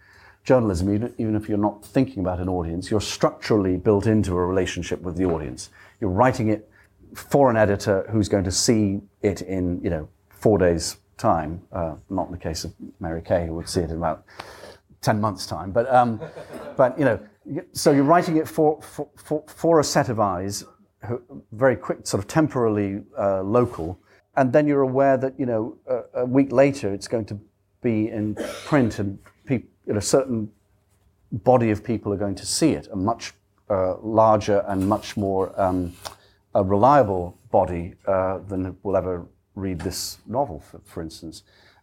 [0.45, 4.47] journalism, even, even if you're not thinking about an audience, you're structurally built into a
[4.47, 5.71] relationship with the audience.
[6.01, 6.69] You're writing it
[7.15, 10.09] for an editor who's going to see it in, you know,
[10.41, 11.63] four days' time.
[11.73, 14.25] Uh, not in the case of Mary Kay, who would see it in about
[15.03, 15.71] 10 months' time.
[15.71, 16.21] But, um,
[16.77, 17.21] but you know,
[17.73, 20.65] so you're writing it for, for, for, for a set of eyes,
[21.07, 21.23] who,
[21.53, 23.99] very quick, sort of temporarily uh, local.
[24.37, 27.41] And then you're aware that, you know, a, a week later it's going to
[27.83, 29.19] be in print and
[29.99, 30.51] a certain
[31.33, 33.33] body of people are going to see it, a much
[33.69, 35.93] uh, larger and much more um,
[36.55, 41.43] reliable body uh, than will ever read this novel, for, for instance.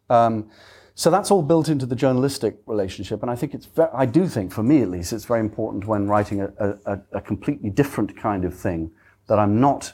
[0.09, 0.49] Um,
[0.95, 3.67] so that's all built into the journalistic relationship, and I think it's.
[3.67, 6.49] Ve- I do think, for me at least, it's very important when writing a,
[6.85, 8.89] a, a completely different kind of thing
[9.27, 9.93] that I'm not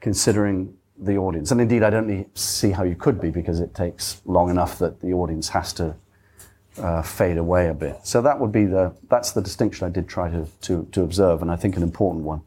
[0.00, 1.50] considering the audience.
[1.50, 5.00] And indeed, I don't see how you could be because it takes long enough that
[5.00, 5.94] the audience has to
[6.78, 7.98] uh, fade away a bit.
[8.04, 8.94] So that would be the.
[9.10, 12.24] That's the distinction I did try to to, to observe, and I think an important
[12.24, 12.40] one.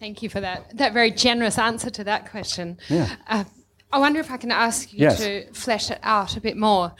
[0.00, 2.78] Thank you for that that very generous answer to that question.
[2.88, 3.16] Yeah.
[3.26, 3.44] Uh,
[3.92, 5.18] I wonder if I can ask you Yes.
[5.18, 6.92] to flesh it out a bit more.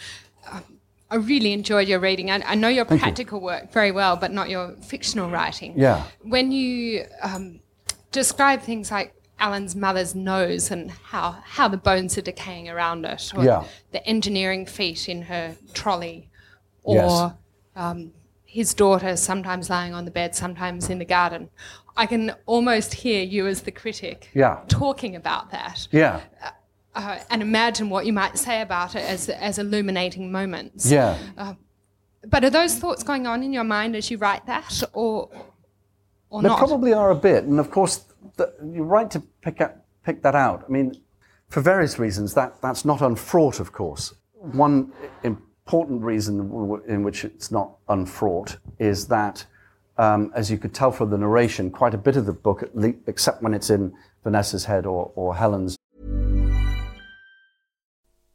[0.51, 0.64] Um,
[1.11, 2.31] I really enjoyed your reading.
[2.31, 3.05] I, I know your Thank you.
[3.05, 5.74] practical work very well, but not your fictional writing.
[5.77, 6.05] Yeah.
[6.22, 7.61] When you um,
[8.12, 13.33] describe things like Alan's mother's nose and how, how the bones are decaying around it,
[13.37, 13.64] or Yeah.
[13.92, 16.29] the engineering feat in her trolley,
[16.83, 17.33] or Yes.
[17.77, 18.12] um,
[18.44, 21.51] his daughter sometimes lying on the bed, sometimes in the garden.
[21.96, 24.61] I can almost hear you as the critic Yeah.
[24.68, 26.20] talking about that Yeah.
[26.98, 30.90] Uh, and imagine what you might say about it as, as illuminating moments.
[30.90, 31.16] Yeah.
[32.26, 35.30] But are those thoughts going on in your mind as you write that, or,
[36.28, 36.58] or There not?
[36.58, 38.04] probably are a bit, and of course,
[38.37, 40.64] the, you're right to pick up, pick that out.
[40.68, 41.00] I mean,
[41.48, 43.61] for various reasons, that that's not unfraught.
[43.61, 46.40] Of course, one important reason
[46.88, 49.46] in which it's not unfraught is that,
[49.96, 52.68] um, as you could tell from the narration, quite a bit of the book,
[53.06, 55.78] except when it's in Vanessa's head or, or Helen's,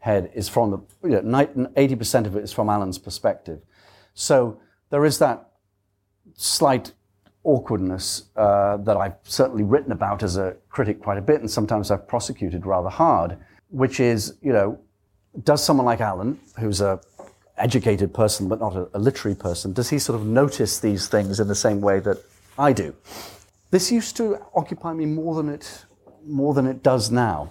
[0.00, 3.60] Head is from the, you know, 80% of it is from Alan's perspective.
[4.14, 4.60] So
[4.90, 5.50] there is that
[6.34, 6.92] slight
[7.44, 11.90] awkwardness uh, that I've certainly written about as a critic quite a bit, and sometimes
[11.90, 13.36] I've prosecuted rather hard,
[13.68, 14.78] which is, you know,
[15.44, 17.00] does someone like Alan, who's a
[17.56, 21.40] educated person but not a, a, literary person, does he sort of notice these things
[21.40, 22.16] in the same way that
[22.58, 22.94] I do?
[23.70, 25.84] This used to occupy me more than it
[26.26, 27.50] more than it does now.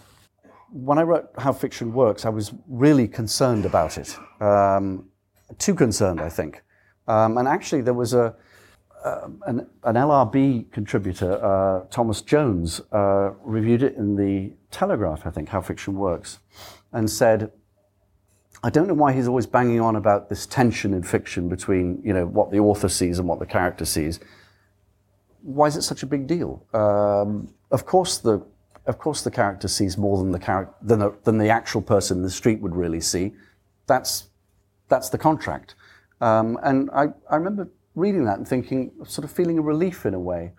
[0.71, 4.17] When I wrote How Fiction Works, I was really concerned about it.
[4.41, 5.09] Um,
[5.57, 6.63] too concerned, I think.
[7.07, 8.35] Um, and actually, there was a
[9.03, 15.29] uh, an, an, LRB contributor, uh, Thomas Jones, uh, reviewed it in the Telegraph, I
[15.29, 16.39] think, How Fiction Works,
[16.91, 17.49] and said
[18.63, 22.13] I don't know why he's always banging on about this tension in fiction between, you
[22.13, 24.19] know, what the author sees and what the character sees.
[25.41, 26.65] Why is it such a big deal?
[26.73, 28.45] Um, of course, the
[28.85, 32.23] of course the character sees more than the character than than the actual person in
[32.23, 33.33] the street would really see.
[33.87, 34.29] That's
[34.87, 35.75] that's the contract.
[36.21, 40.13] Um, and I, I remember reading that and thinking, sort of feeling a relief in
[40.13, 40.51] a way.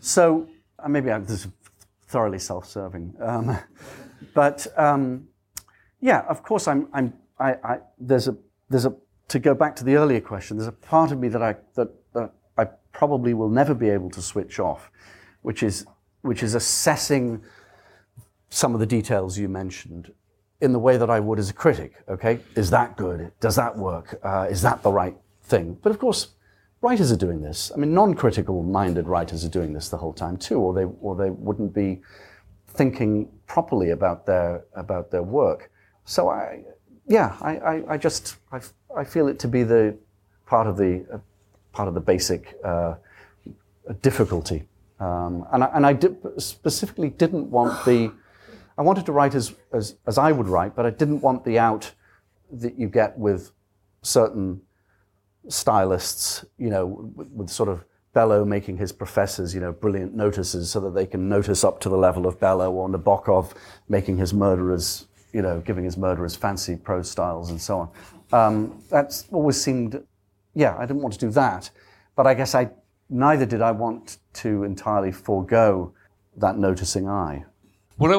[0.00, 0.48] So
[0.88, 1.48] maybe I'm just
[2.06, 3.58] thoroughly self-serving, um,
[4.34, 5.28] but um,
[6.00, 8.36] yeah, of course I'm I'm I, I, there's a
[8.68, 8.94] there's a
[9.28, 10.56] to go back to the earlier question.
[10.56, 14.10] There's a part of me that I that, that I probably will never be able
[14.10, 14.90] to switch off,
[15.42, 15.86] which is
[16.22, 17.42] which is assessing
[18.54, 20.12] some of the details you mentioned
[20.60, 21.94] in the way that I would as a critic.
[22.08, 23.32] Okay, is that good?
[23.40, 24.20] Does that work?
[24.22, 25.76] Uh, is that the right thing?
[25.82, 26.28] But of course,
[26.80, 27.72] writers are doing this.
[27.74, 31.16] I mean, non-critical minded writers are doing this the whole time too, or they or
[31.16, 32.00] they wouldn't be
[32.68, 35.72] thinking properly about their about their work.
[36.04, 36.62] So I
[37.08, 38.60] yeah, I, I, I, just I,
[38.96, 39.94] I feel it to be the
[40.46, 41.18] part of the uh,
[41.72, 42.94] part of the basic uh,
[44.00, 44.68] difficulty,
[45.00, 48.12] um, and I, and I did, specifically didn't want the
[48.76, 51.58] I wanted to write as, as as I would write, but I didn't want the
[51.58, 51.92] out
[52.52, 53.52] that you get with
[54.02, 54.60] certain
[55.48, 60.70] stylists, you know, with, with sort of Bellow making his professors, you know, brilliant notices
[60.70, 63.52] so that they can notice up to the level of Bellow, or Nabokov
[63.88, 67.88] making his murderers you know, giving his murderers fancy prose styles and so on.
[68.32, 70.02] Um, that's always seemed,
[70.54, 71.70] yeah, I didn't want to do that.
[72.14, 72.70] But I guess I,
[73.10, 75.92] neither did I want to entirely forego
[76.36, 77.44] that noticing eye.
[77.96, 78.16] What I,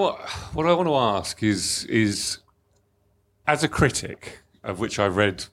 [0.53, 2.39] what I want to ask is, is
[3.45, 5.45] as a critic, of which I've read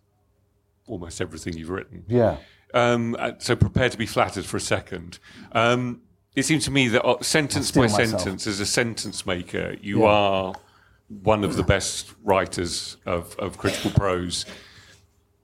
[0.86, 2.04] almost everything you've written.
[2.06, 2.36] Yeah.
[2.74, 5.18] Um, uh, so prepare to be flattered for a second.
[5.52, 6.02] Um,
[6.34, 8.08] it seems to me that uh, sentence by myself.
[8.08, 10.08] sentence, as a sentence maker, you yeah.
[10.08, 10.54] are
[11.08, 14.46] one of the best writers of, of critical prose,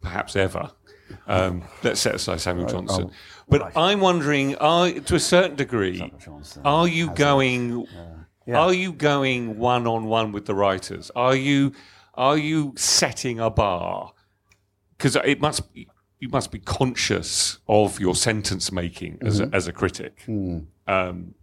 [0.00, 0.70] perhaps ever.
[1.26, 3.10] Um, let's set aside Samuel Johnson.
[3.10, 3.14] Oh,
[3.48, 3.72] but right.
[3.76, 6.12] I'm wondering, are, to a certain degree,
[6.64, 7.86] are you going?
[7.92, 8.17] Yeah.
[8.56, 11.10] Are you going one on one with the writers?
[11.14, 11.72] Are you
[12.14, 14.12] are you setting a bar?
[14.96, 19.52] Because it must you must be conscious of your sentence making as, mm-hmm.
[19.52, 20.24] a, as a critic.
[20.26, 20.66] Mm.
[20.86, 21.34] Um,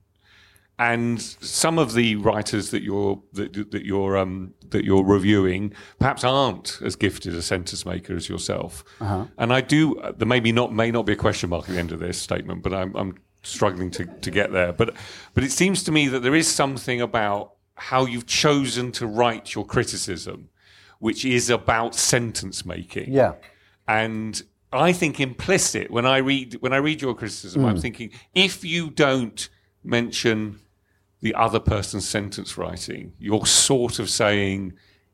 [0.77, 6.23] and some of the writers that you're that, that you're um, that you're reviewing perhaps
[6.25, 8.83] aren't as gifted a sentence maker as yourself.
[8.99, 9.25] Uh-huh.
[9.37, 11.93] And I do there maybe not may not be a question mark at the end
[11.93, 14.73] of this statement, but I'm, I'm struggling to, to get there.
[14.73, 14.95] But
[15.33, 19.53] but it seems to me that there is something about how you've chosen to write
[19.53, 20.49] your criticism,
[20.99, 23.11] which is about sentence making.
[23.11, 23.33] Yeah,
[23.87, 27.69] and I think implicit when I read when I read your criticism, mm.
[27.69, 29.47] I'm thinking if you don't
[29.83, 30.59] mention
[31.21, 34.73] the other person's sentence writing, you're sort of saying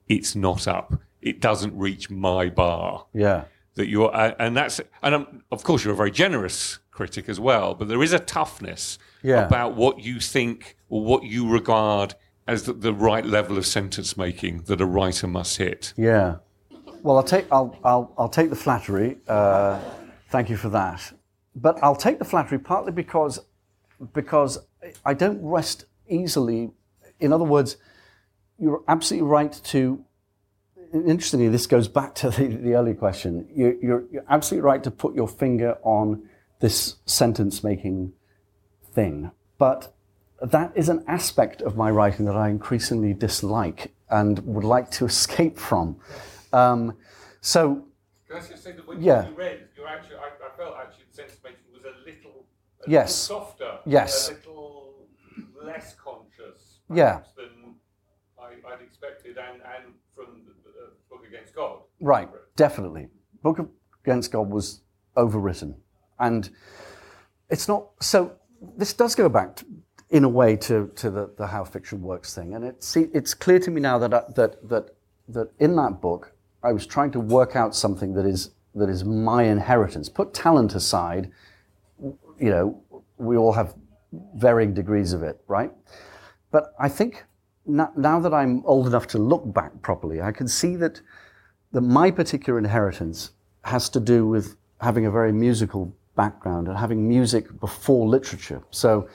[0.10, 1.00] it's not up.
[1.22, 3.06] It doesn't reach my bar.
[3.14, 3.46] Yeah.
[3.76, 7.40] That you're, uh, and that's, and um, of course you're a very generous critic as
[7.40, 9.44] well, but there is a toughness yeah.
[9.44, 12.14] about what you think or what you regard
[12.48, 15.96] as the, the, right level of sentence making that a writer must hit.
[15.98, 16.36] Yeah.
[17.02, 19.18] Well, I'll take, I'll, I'll, I'll take the flattery.
[19.28, 19.80] Uh,
[20.30, 21.12] thank you for that.
[21.56, 23.40] But I'll take the flattery partly because,
[24.14, 24.60] because
[25.04, 26.70] I don't rest easily.
[27.20, 27.78] In other words,
[28.60, 30.06] you're absolutely right to.
[30.94, 33.48] Interestingly, this goes back to the, the earlier question.
[33.56, 36.30] You're, you're, you're absolutely right to put your finger on
[36.62, 38.14] this sentence making
[38.94, 39.32] thing.
[39.58, 39.94] But
[40.42, 45.06] that is an aspect of my writing that I increasingly dislike and would like to
[45.14, 45.98] escape from.
[46.54, 46.98] Um,
[47.42, 47.84] so,
[48.28, 49.28] Can I just say that when yeah.
[49.30, 52.46] you read, you're actually, I, I felt actually the sentence making was a little,
[52.86, 53.30] a Yes.
[53.30, 54.30] little softer, Yes.
[54.30, 54.94] a little
[55.64, 57.22] less conscious, Yeah.
[57.36, 57.76] than
[58.40, 61.80] I, I'd expected, and, and from the, the book Against God.
[62.02, 63.08] Right, definitely.
[63.42, 63.60] Book
[64.04, 64.82] Against God was
[65.16, 65.76] overwritten.
[66.22, 66.50] And
[67.50, 68.34] it's not, so
[68.78, 69.66] this does go back to,
[70.10, 72.54] in a way to, to the, the how fiction works thing.
[72.54, 74.96] And it's, it's clear to me now that, I, that, that,
[75.30, 79.04] that in that book, I was trying to work out something that is, that is
[79.04, 80.10] my inheritance.
[80.10, 81.32] Put talent aside,
[82.00, 82.82] you know,
[83.18, 83.74] we all have
[84.36, 85.72] varying degrees of it, right?
[86.52, 87.24] But I think
[87.66, 91.02] now, now that I'm old enough to look back properly, I can see that,
[91.72, 93.32] that my particular inheritance
[93.64, 98.62] has to do with having a very musical background and having music before literature.
[98.72, 99.08] So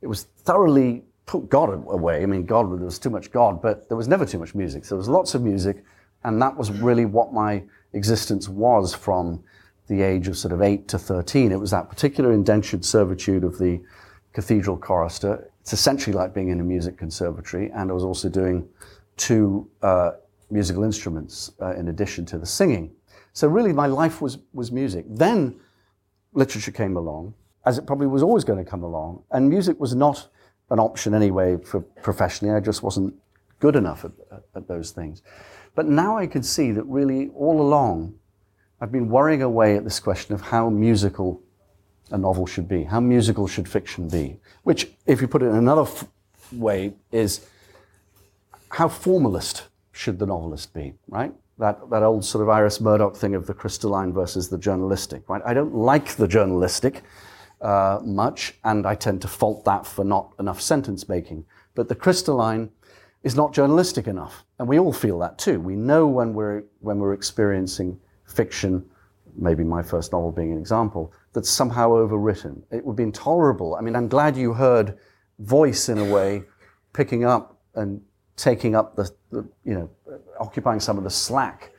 [0.00, 2.22] it was thoroughly put God away.
[2.22, 4.84] I mean, God, there was too much God, but there was never too much music.
[4.84, 5.84] So there was lots of music,
[6.24, 9.42] and that was really what my existence was from
[9.88, 11.52] the age of sort of 8 to 13.
[11.52, 13.80] It was that particular indentured servitude of the
[14.32, 15.50] cathedral chorister.
[15.60, 18.68] It's essentially like being in a music conservatory, and I was also doing
[19.16, 20.12] two uh,
[20.50, 22.90] musical instruments uh, in addition to the singing.
[23.32, 25.04] So really, my life was was music.
[25.08, 25.58] Then
[26.32, 29.94] literature came along, as it probably was always going to come along, and music was
[29.94, 30.28] not
[30.70, 32.54] an option anyway for professionally.
[32.54, 33.14] I just wasn't
[33.60, 34.12] good enough at,
[34.56, 35.22] at, those things.
[35.74, 38.14] But now I can see that really all along,
[38.80, 41.40] I've been worrying away at this question of how musical
[42.10, 45.56] a novel should be, how musical should fiction be, which, if you put it in
[45.56, 46.08] another f-
[46.50, 47.46] way, is
[48.70, 51.32] how formalist should the novelist be, right?
[51.58, 55.42] That, that old sort of Iris Murdoch thing of the crystalline versus the journalistic, right?
[55.44, 57.02] I don't like the journalistic
[57.60, 61.44] uh, much, and I tend to fault that for not enough sentence making.
[61.74, 62.70] But the crystalline
[63.22, 65.60] is not journalistic enough, and we all feel that too.
[65.60, 68.84] We know when we're when we're experiencing fiction,
[69.36, 72.62] maybe my first novel being an example, that's somehow overwritten.
[72.70, 73.76] It would be intolerable.
[73.76, 74.98] I mean, I'm glad you heard
[75.38, 76.42] voice in a way,
[76.92, 78.00] picking up and
[78.36, 79.90] taking up the, the you know,
[80.38, 81.72] occupying some of the slack.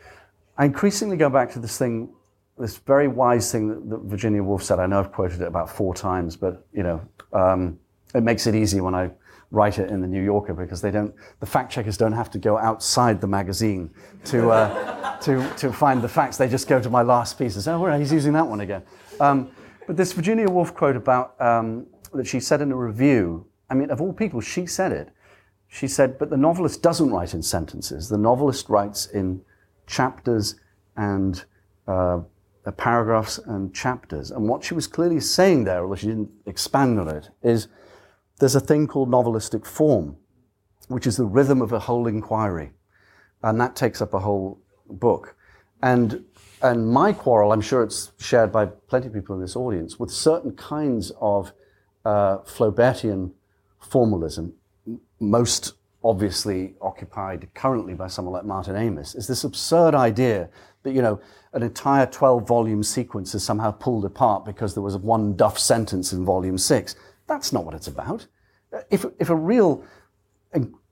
[0.58, 2.10] I increasingly go back to this thing,
[2.58, 4.80] this very wise thing that, that Virginia Woolf said.
[4.80, 7.01] I know I've quoted it about four times, but you know,
[7.34, 7.80] um,
[8.14, 9.12] it makes it easy when I
[9.54, 12.39] write it in the New Yorker because they don't, the fact checkers don't have to
[12.39, 13.89] go outside the magazine
[14.26, 16.38] to, uh, to, to find the facts.
[16.38, 18.82] They just go to my last piece and say, oh, he's using that one again.
[19.20, 19.51] Um,
[19.86, 23.91] but this Virginia Woolf quote about um, that she said in a review, I mean,
[23.91, 25.10] of all people, she said it.
[25.74, 28.07] She said, but the novelist doesn't write in sentences.
[28.07, 29.41] The novelist writes in
[29.88, 30.53] chapters
[30.95, 31.43] and
[31.88, 32.19] uh,
[32.78, 34.30] paragraphs and chapters.
[34.30, 37.69] And what she was clearly saying there, although she didn't expand on it, is
[38.38, 40.15] there's a thing called novelistic form,
[40.89, 42.74] which is the rhythm of a whole inquiry.
[43.41, 45.36] And that takes up a whole book.
[45.82, 46.24] And,
[46.61, 50.11] and my quarrel, I'm sure it's shared by plenty of people in this audience, with
[50.11, 51.51] certain kinds of
[52.05, 53.32] uh, Flaubertian
[53.80, 54.53] formalism,
[55.30, 60.49] most obviously occupied currently by someone like Martin Amis, is this absurd idea
[60.84, 61.19] that, you know,
[61.53, 66.11] an entire 12 volume sequence is somehow pulled apart because there was one duff sentence
[66.11, 66.95] in volume six.
[67.28, 68.28] That's not what it's about.
[68.89, 69.84] If, if a real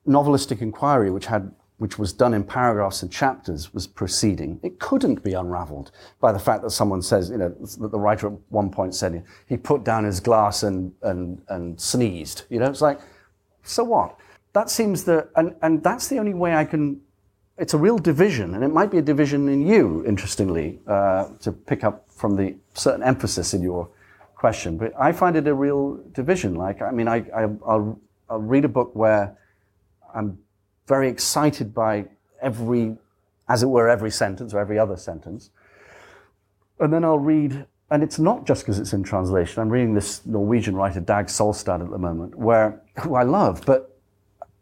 [0.07, 5.23] novelistic inquiry, which had which was done in paragraphs and chapters, was proceeding, it couldn't
[5.23, 8.69] be unraveled by the fact that someone says, you know, that the writer at one
[8.69, 12.43] point said he put down his glass and, and, and sneezed.
[12.51, 12.99] You know, it's like,
[13.64, 14.18] so what?
[14.53, 17.01] That seems the, and, and that's the only way I can,
[17.57, 21.51] it's a real division, and it might be a division in you, interestingly, uh, to
[21.51, 23.89] pick up from the certain emphasis in your
[24.36, 24.78] question.
[24.78, 26.55] But I find it a real division.
[26.55, 27.99] Like, I mean, I, I, I'll,
[28.30, 29.38] I'll read a book where
[30.14, 30.39] I'm
[30.88, 32.07] very excited by
[32.41, 32.97] every,
[33.47, 35.51] as it were, every sentence or every other sentence.
[36.80, 39.61] And then I'll read, and it's not just because it's in translation.
[39.61, 43.99] I'm reading this Norwegian writer, Dag Solstad, at the moment, where, who I love, but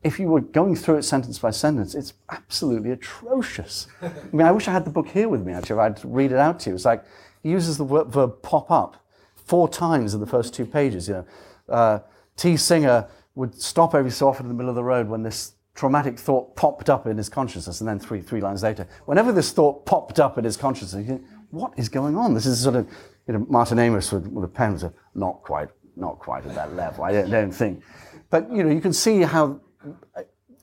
[0.04, 3.88] if you were going through it sentence by sentence, it's absolutely atrocious.
[4.02, 5.76] I mean, I wish I had the book here with me, actually.
[5.76, 6.76] if I'd read it out to you.
[6.76, 7.04] It's like,
[7.44, 9.06] he uses the verb, pop up
[9.36, 11.08] four times in the first two pages.
[11.08, 11.26] You know,
[11.74, 12.00] uh,
[12.38, 12.56] T.
[12.58, 16.20] Singer would stop every so often in the middle of the road when this traumatic
[16.20, 19.86] thought popped up in his consciousness, and then three three lines later, whenever this thought
[19.86, 22.34] popped up in his consciousness, you think, what is going on?
[22.34, 22.88] This is sort of,
[23.30, 24.84] you know, Martin Amis with, with a pen was
[25.16, 27.04] not quite, not quite at that level.
[27.04, 27.84] I don't, don't think,
[28.30, 29.62] but you know, you can see how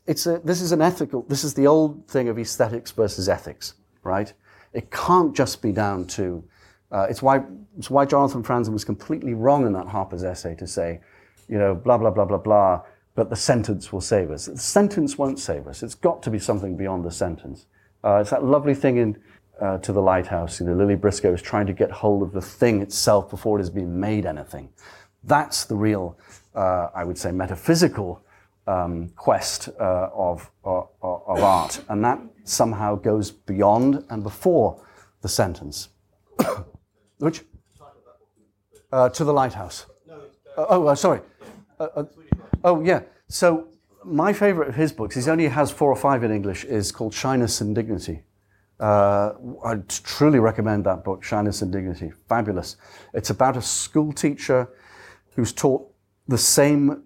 [0.07, 0.41] it's a.
[0.41, 1.23] This is an ethical.
[1.23, 4.33] This is the old thing of aesthetics versus ethics, right?
[4.73, 6.45] It can't just be down to.
[6.93, 7.43] Uh, it's why
[7.79, 11.01] it's why Jonathan Franzen was completely wrong in that Harper's essay to say
[11.49, 12.83] you know, blah, blah, blah, blah, blah,
[13.15, 14.47] but the sentence will save us.
[14.47, 15.83] The sentence won't save us.
[15.83, 17.67] It's got to be something beyond the sentence.
[18.05, 19.19] Uh, it's that lovely thing in
[19.61, 20.61] uh, To the Lighthouse.
[20.61, 23.63] You know, Lily Briscoe is trying to get hold of the thing itself before it
[23.63, 24.69] has been made anything.
[25.25, 26.19] That's the real,
[26.55, 28.23] uh, I would say, metaphysical
[28.67, 31.81] um, quest uh, of, of, of art.
[31.89, 34.85] And that somehow goes beyond and before
[35.23, 35.89] the sentence.
[37.19, 37.43] Which?
[38.93, 39.87] Uh, to the lighthouse.
[40.57, 41.21] Uh, oh, uh, sorry.
[41.79, 42.05] Uh, uh,
[42.65, 43.01] oh, yeah.
[43.29, 43.69] So
[44.05, 47.13] my favorite of his books, he only has four or five in English, is called
[47.13, 48.23] Shyness and Dignity.
[48.79, 49.33] Uh,
[49.65, 52.13] I truly recommend that book, Shyness and Dignity.
[52.29, 52.77] Fabulous.
[53.15, 54.69] It's about a school teacher
[55.35, 55.91] who's taught
[56.29, 57.05] the same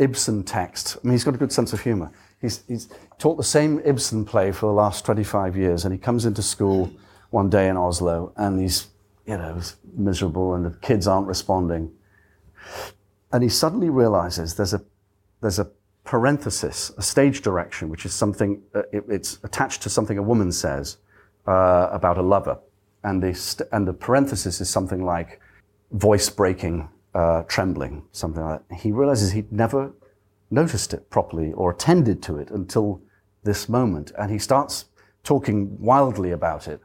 [0.00, 0.96] Ibsen text.
[0.96, 2.10] I mean, he's got a good sense of humor.
[2.40, 6.24] He's, he's taught the same Ibsen play for the last 25 years, and he comes
[6.24, 6.90] into school
[7.28, 8.88] one day in Oslo, and he's,
[9.26, 9.60] you know,
[9.94, 11.92] miserable, and the kids aren't responding.
[13.30, 14.82] And he suddenly realizes there's a,
[15.42, 15.70] there's a
[16.04, 20.52] parenthesis, a stage direction, which is something, uh, it, it's attached to something a woman
[20.52, 20.98] says
[21.46, 22.58] uh, about a lover.
[23.04, 25.40] And the, st- and the parenthesis is something like
[25.92, 28.76] voice breaking, uh, trembling, something like that.
[28.76, 29.92] He realizes he'd never
[30.50, 33.00] noticed it properly or attended to it until
[33.42, 34.12] this moment.
[34.18, 34.86] And he starts
[35.22, 36.80] talking wildly about it.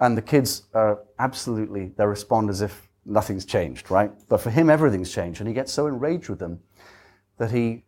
[0.00, 4.12] And the kids are absolutely, they respond as if nothing's changed, right?
[4.28, 5.40] But for him, everything's changed.
[5.40, 6.60] And he gets so enraged with them
[7.38, 7.84] that he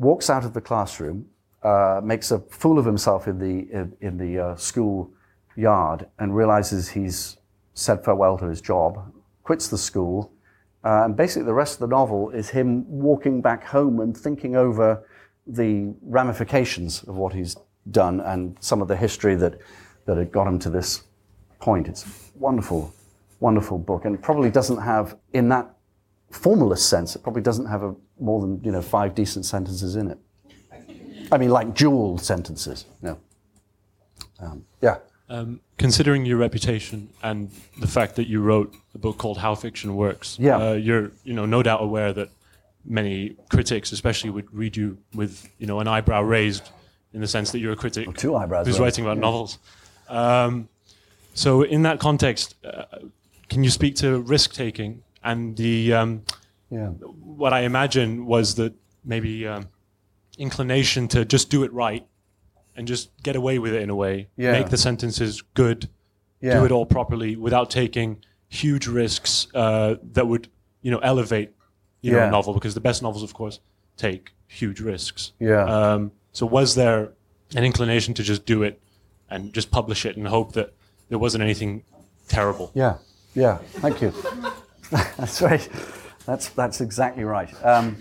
[0.00, 1.26] walks out of the classroom,
[1.62, 5.12] uh, makes a fool of himself in the, in, in the uh, school
[5.56, 7.36] yard, and realizes he's
[7.74, 9.12] said farewell to his job,
[9.44, 10.32] quits the school,
[10.82, 14.56] uh, and basically, the rest of the novel is him walking back home and thinking
[14.56, 15.06] over
[15.46, 17.54] the ramifications of what he's
[17.90, 19.58] done and some of the history that,
[20.06, 21.02] that had got him to this
[21.58, 21.86] point.
[21.86, 22.94] It's a wonderful,
[23.40, 25.70] wonderful book, and probably doesn't have, in that
[26.30, 30.10] formalist sense, it probably doesn't have a, more than you know five decent sentences in
[30.10, 30.18] it.
[31.32, 32.86] I mean, like dual sentences.
[33.02, 33.18] No.
[34.40, 34.98] Um, yeah.
[35.28, 39.94] Um, considering your reputation and the fact that you wrote a book called How Fiction
[39.94, 40.56] Works, yeah.
[40.56, 42.30] Uh, you're you know no doubt aware that
[42.84, 46.70] many critics, especially, would read you with you know an eyebrow raised
[47.12, 49.22] in the sense that you're a critic or two eyebrows who's writing about yeah.
[49.22, 49.58] novels.
[50.08, 50.68] Um,
[51.34, 52.84] so, in that context, uh,
[53.48, 56.22] can you speak to risk taking and the um,
[56.70, 56.88] yeah.
[56.88, 59.68] what I imagine was that maybe um,
[60.38, 62.06] inclination to just do it right
[62.76, 64.52] and just get away with it in a way, yeah.
[64.52, 65.88] make the sentences good,
[66.40, 66.58] yeah.
[66.58, 70.48] do it all properly without taking huge risks uh, that would
[70.82, 71.52] you know elevate
[72.00, 73.60] you know a novel because the best novels, of course,
[73.96, 75.32] take huge risks.
[75.38, 75.64] Yeah.
[75.64, 77.12] Um, so was there
[77.54, 78.80] an inclination to just do it
[79.28, 80.72] and just publish it and hope that
[81.08, 81.84] there wasn't anything
[82.28, 82.70] terrible?
[82.74, 82.98] Yeah.
[83.34, 83.58] Yeah.
[83.74, 84.12] Thank you.
[85.16, 85.68] that's right.
[86.26, 87.52] That's that's exactly right.
[87.64, 87.96] Um,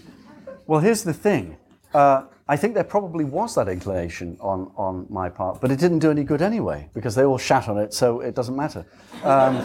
[0.68, 1.58] well, here's the thing.
[1.94, 6.00] Uh, I think there probably was that inclination on, on my part, but it didn't
[6.00, 8.86] do any good anyway because they all shat on it, so it doesn't matter.
[9.24, 9.64] Um,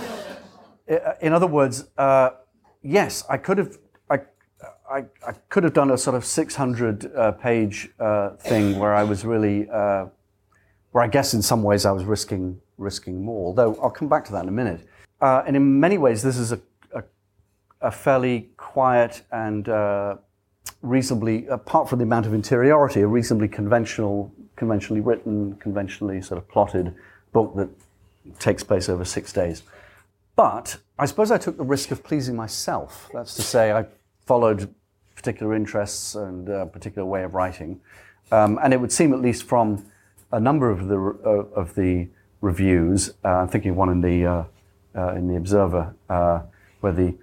[1.23, 2.31] in other words, uh,
[2.83, 3.79] yes, I could have.
[4.91, 9.03] I, I, could have done a sort of 600 uh, page uh, thing where I
[9.03, 10.07] was really, uh,
[10.93, 13.47] where I guess in some ways I was risking risking more.
[13.47, 14.87] Although I'll come back to that in a minute.
[15.21, 16.61] Uh, and in many ways, this is a,
[17.85, 20.17] a, fairly quiet and uh,
[20.83, 26.49] reasonably, apart from the amount of interiority, a reasonably conventional, conventionally written, conventionally sort of
[26.49, 26.95] plotted
[27.33, 27.69] book that
[28.39, 29.63] takes place over six days.
[30.37, 33.09] But I suppose I took the risk of pleasing myself.
[33.13, 33.87] That's to say, I
[34.27, 34.75] followed
[35.15, 37.81] particular interests and a particular way of writing.
[38.33, 39.87] Um, and it would seem, at least from
[40.33, 42.09] a number of the, uh, of the
[42.41, 44.45] reviews, uh, I'm thinking one in the, uh,
[44.97, 46.41] uh in the Observer, uh,
[46.81, 47.15] where the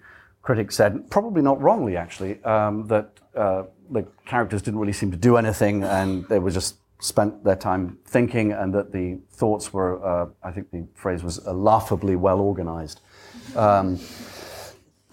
[0.52, 5.16] critic said, probably not wrongly actually, um, that uh, the characters didn't really seem to
[5.16, 10.06] do anything and they were just spent their time thinking and that the thoughts were,
[10.06, 13.00] uh, I think the phrase was, uh, laughably well organized.
[13.56, 13.96] Um,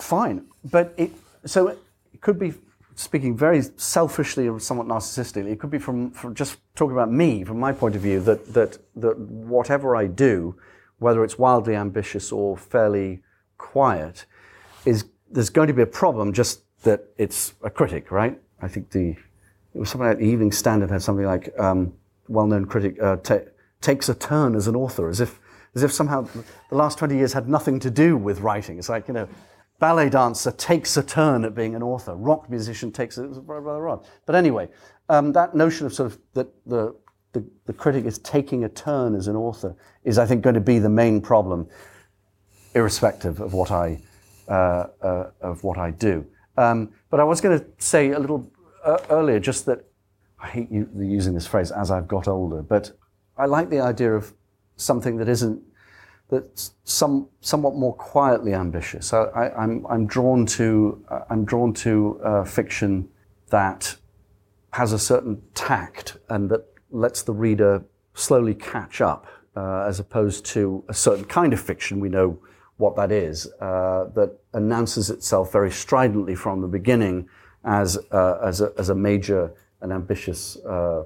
[0.00, 0.44] fine.
[0.64, 1.12] But it,
[1.44, 1.78] so it
[2.20, 2.54] could be,
[2.96, 7.44] speaking very selfishly or somewhat narcissistically, it could be from, from just talking about me,
[7.44, 10.56] from my point of view, that, that, that whatever I do,
[10.98, 13.20] whether it's wildly ambitious or fairly
[13.56, 14.26] quiet,
[14.84, 18.40] is there's going to be a problem just that it's a critic, right?
[18.60, 19.16] I think the
[19.74, 21.92] it was something like the Evening Standard had something like um,
[22.28, 23.16] well-known critic uh,
[23.80, 25.38] takes a turn as an author, as if
[25.74, 26.22] as if somehow
[26.70, 28.78] the last 20 years had nothing to do with writing.
[28.78, 29.28] It's like you know,
[29.78, 34.06] ballet dancer takes a turn at being an author, rock musician takes it, rather odd.
[34.26, 34.68] But anyway,
[35.08, 36.94] um, that notion of sort of that the,
[37.32, 40.60] the the critic is taking a turn as an author is, I think, going to
[40.60, 41.68] be the main problem,
[42.74, 44.00] irrespective of what I
[44.48, 46.26] of what I do.
[46.56, 48.50] Um, but I was going to say a little
[48.84, 49.84] uh, earlier just that
[50.40, 52.92] I hate using this phrase as I've got older, but
[53.36, 54.34] I like the idea of
[54.76, 55.62] something that isn't
[56.30, 59.12] that's some somewhat more quietly ambitious.
[59.12, 63.08] I, am I'm, I'm drawn to uh, I'm drawn to uh, fiction
[63.48, 63.96] that
[64.72, 67.82] has a certain tact and that lets the reader
[68.14, 69.26] slowly catch up,
[69.56, 72.38] uh, as opposed to a certain kind of fiction we know
[72.78, 77.28] what that is uh, that announces itself very stridently from the beginning
[77.64, 81.04] as uh, as a, as a major and ambitious uh,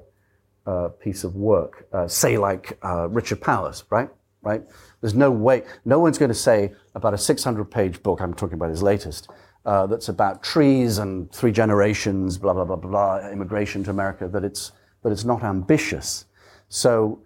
[0.99, 1.87] piece of work.
[2.07, 4.09] say like Richard Powers, right?
[4.41, 4.63] Right
[5.03, 8.53] there's no way, no one's going to say about a 600 page book, I'm talking
[8.53, 9.29] about his latest,
[9.65, 14.45] uh, that's about trees and three generations, blah, blah, blah, blah, immigration to America, that
[14.45, 14.71] it's,
[15.03, 16.23] that it's not ambitious.
[16.69, 17.19] So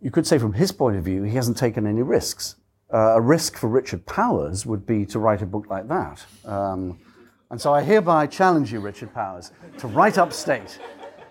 [0.00, 2.56] you could say from his point of view, he hasn't taken any risks.
[2.92, 6.24] Uh, a risk for Richard Powers would be to write a book like that.
[6.44, 6.98] Um,
[7.50, 10.78] and so I hereby challenge you, Richard Powers, to write upstate,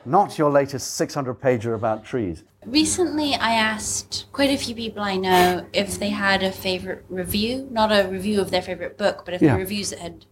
[0.05, 2.43] not your latest 600 pager about trees.
[2.65, 7.67] Recently, I asked quite a few people I know if they had a favorite review,
[7.71, 9.53] not a review of their favorite book, but if yeah.
[9.53, 10.25] the reviews that had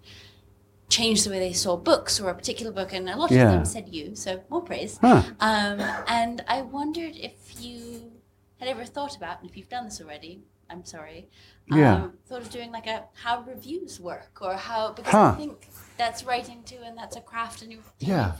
[0.89, 3.45] changed the way they saw books or a particular book, and a lot yeah.
[3.45, 4.97] of them said you, so more praise.
[4.99, 5.23] Huh.
[5.39, 8.11] Um, and I wondered if you
[8.59, 11.27] had ever thought about, and if you've done this already, I'm sorry,
[11.71, 12.07] um, yeah.
[12.27, 15.33] thought of doing like a how reviews work or how, because huh.
[15.33, 18.33] I think that's writing too, and that's a craft, and you're yeah.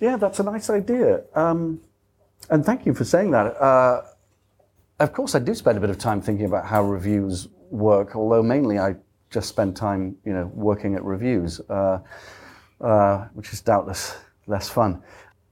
[0.00, 1.22] Yeah, that's a nice idea.
[1.34, 1.80] Um,
[2.50, 3.56] and thank you for saying that.
[3.60, 4.02] Uh,
[5.00, 8.42] of course, I do spend a bit of time thinking about how reviews work, although
[8.42, 8.96] mainly I
[9.30, 11.98] just spend time, you know, working at reviews, uh,
[12.80, 14.16] uh, which is doubtless
[14.46, 15.02] less fun.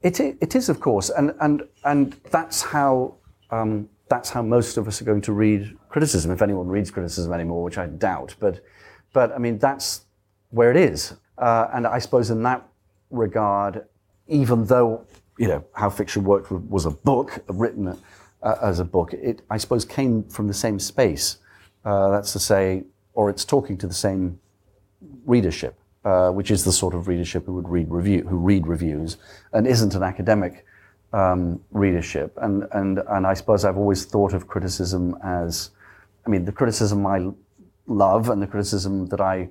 [0.02, 3.16] It, it is, of course, and, and, and that's how
[3.50, 7.32] um, that's how most of us are going to read criticism, if anyone reads criticism
[7.32, 8.34] anymore, which I doubt.
[8.40, 8.64] But,
[9.12, 10.06] but I mean, that's
[10.50, 11.14] where it is.
[11.38, 12.66] Uh, and I suppose in that
[13.10, 13.84] regard,
[14.26, 15.06] even though
[15.38, 17.98] you know, how fiction worked was a book written
[18.42, 19.12] uh, as a book.
[19.14, 21.38] It, I suppose, came from the same space.
[21.84, 22.84] Uh, that's to say,
[23.14, 24.38] or it's talking to the same
[25.24, 25.74] readership,
[26.04, 29.16] uh, which is the sort of readership who would read review, who read reviews,
[29.52, 30.64] and isn't an academic
[31.12, 32.36] um, readership.
[32.40, 35.70] And and and I suppose I've always thought of criticism as,
[36.26, 37.30] I mean, the criticism I
[37.86, 39.48] love and the criticism that I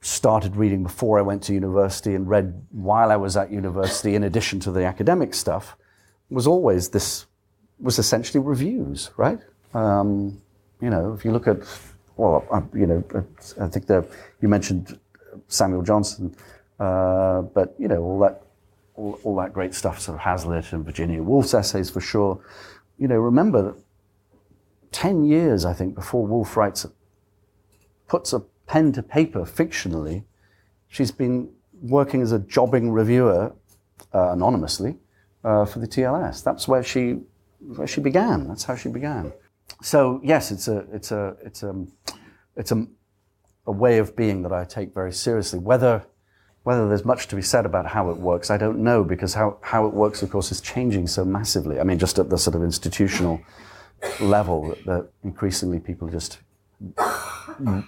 [0.00, 4.24] started reading before I went to university and read while I was at university, in
[4.24, 5.76] addition to the academic stuff,
[6.28, 7.26] was always this,
[7.78, 9.38] was essentially reviews, right?
[9.74, 10.40] Um,
[10.80, 11.58] you know, if you look at,
[12.16, 13.04] well, I, you know,
[13.60, 14.08] I think that
[14.40, 14.98] you mentioned
[15.46, 16.34] Samuel Johnson,
[16.80, 18.42] uh, but you know, all that,
[18.96, 22.40] all, all, that great stuff, sort of Hazlitt and Virginia Woolf's essays for sure.
[22.98, 23.76] You know, remember that
[24.92, 26.86] 10 years, I think, before Woolf writes,
[28.06, 30.24] puts a pen to paper fictionally.
[30.88, 33.54] She's been working as a jobbing reviewer
[34.14, 34.98] uh, anonymously
[35.44, 36.44] uh, for the TLS.
[36.44, 37.20] That's where she
[37.60, 38.48] where she began.
[38.48, 39.32] That's how she began.
[39.82, 41.86] So yes, it's a it's a it's a
[42.56, 42.86] it's a,
[43.66, 45.58] a way of being that I take very seriously.
[45.58, 46.04] Whether
[46.64, 49.58] whether there's much to be said about how it works, I don't know, because how,
[49.62, 51.80] how it works, of course, is changing so massively.
[51.80, 53.40] I mean, just at the sort of institutional
[54.20, 56.38] level, that, increasingly people just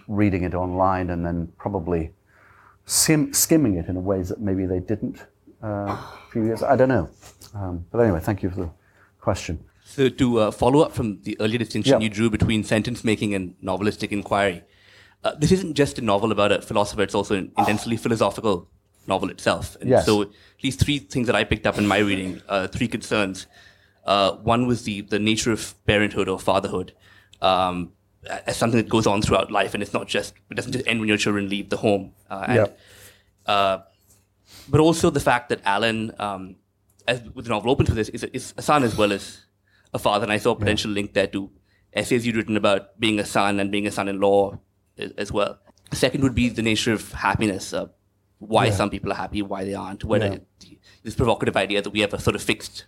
[0.06, 2.10] reading it online and then probably
[2.86, 5.24] skim, skimming it in ways that maybe they didn't
[5.62, 6.62] uh, a few years.
[6.62, 7.08] I don't know.
[7.54, 8.70] Um, but anyway, thank you for the
[9.20, 9.64] question.
[9.84, 13.54] So to uh, follow up from the earlier distinction you drew between sentence making and
[13.62, 14.62] novelistic inquiry,
[15.22, 18.68] uh, this isn't just a novel about a philosopher; it's also an intensely philosophical
[19.06, 19.76] novel itself.
[19.80, 20.06] And yes.
[20.06, 20.28] so, at
[20.62, 23.46] least three things that I picked up in my reading, uh, three concerns.
[24.04, 26.92] Uh, one was the the nature of parenthood or fatherhood.
[27.40, 27.92] Um,
[28.46, 31.00] as something that goes on throughout life, and it's not just it doesn't just end
[31.00, 32.12] when your children leave the home.
[32.30, 32.72] Uh, and,
[33.46, 33.78] uh,
[34.68, 36.56] but also the fact that Alan, um,
[37.06, 39.44] as with the novel open to this, is a, is a, son as well as
[39.92, 40.94] a father, and I saw a potential yeah.
[40.94, 41.50] link there to
[41.92, 44.58] essays you'd written about being a son and being a son-in-law
[44.98, 45.58] as, as well.
[45.90, 47.72] The second would be the nature of happiness.
[47.72, 47.88] Uh,
[48.38, 48.72] why yeah.
[48.72, 50.04] some people are happy, why they aren't.
[50.04, 50.76] Whether yeah.
[51.02, 52.84] this provocative idea that we have a sort of fixed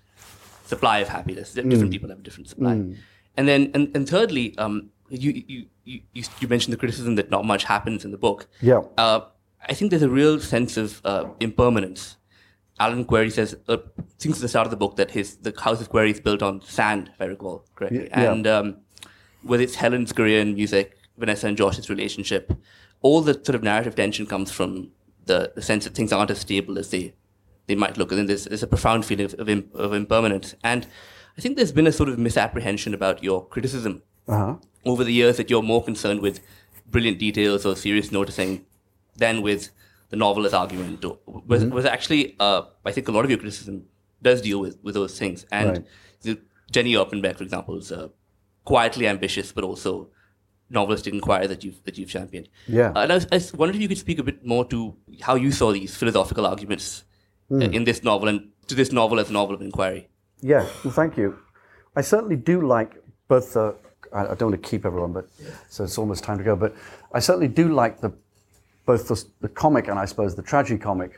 [0.67, 1.55] supply of happiness.
[1.55, 1.91] Different mm.
[1.91, 2.75] people have a different supply.
[2.75, 2.97] Mm.
[3.37, 6.01] And then, and, and thirdly, um, you, you, you,
[6.41, 8.49] you mentioned the criticism that not much happens in the book.
[8.61, 8.83] Yeah.
[8.99, 9.21] Uh,
[9.69, 12.17] I think there's a real sense of uh, impermanence.
[12.79, 13.79] Alan Querry says, uh,
[14.19, 16.61] since the start of the book, that his the house of Querry is built on
[16.61, 18.09] sand, if I recall correctly.
[18.09, 18.33] Yeah.
[18.33, 18.77] And um,
[19.43, 22.53] whether it's Helen's career in music, Vanessa and Josh's relationship,
[23.01, 24.91] all the sort of narrative tension comes from
[25.25, 27.15] the, the sense that things aren't as stable as they,
[27.67, 28.11] they might look.
[28.13, 30.55] And then there's, there's a profound feeling of, of, of impermanence.
[30.63, 30.87] And
[31.37, 34.57] I think there's been a sort of misapprehension about your criticism uh-huh.
[34.85, 36.41] over the years that you're more concerned with
[36.87, 38.65] brilliant details or serious noticing
[39.17, 39.71] than with
[40.11, 41.75] the novelist argument was, mm-hmm.
[41.75, 43.87] was actually, uh, I think a lot of your criticism
[44.23, 45.47] does deal with, with those things.
[45.51, 45.87] And right.
[46.23, 46.41] the,
[46.71, 48.09] Jenny Erpenbeck, for example, is uh,
[48.65, 50.09] quietly ambitious, but also
[50.73, 52.49] novelistic inquiry that you've that you've championed.
[52.67, 52.91] Yeah.
[52.91, 55.37] Uh, and I, was, I wondered if you could speak a bit more to how
[55.37, 57.05] you saw these philosophical arguments
[57.51, 57.73] mm.
[57.73, 60.09] in this novel and to this novel as a novel of inquiry.
[60.41, 60.67] Yeah.
[60.85, 61.39] Well, thank you.
[61.95, 63.75] I certainly do like both the.
[64.13, 65.29] I don't want to keep everyone, but
[65.69, 66.57] so it's almost time to go.
[66.57, 66.75] But
[67.13, 68.13] I certainly do like the
[68.87, 71.15] both the, the comic and I suppose the tragicomic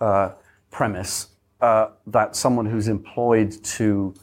[0.00, 0.30] uh,
[0.70, 1.28] premise
[1.60, 4.14] uh, that someone who's employed to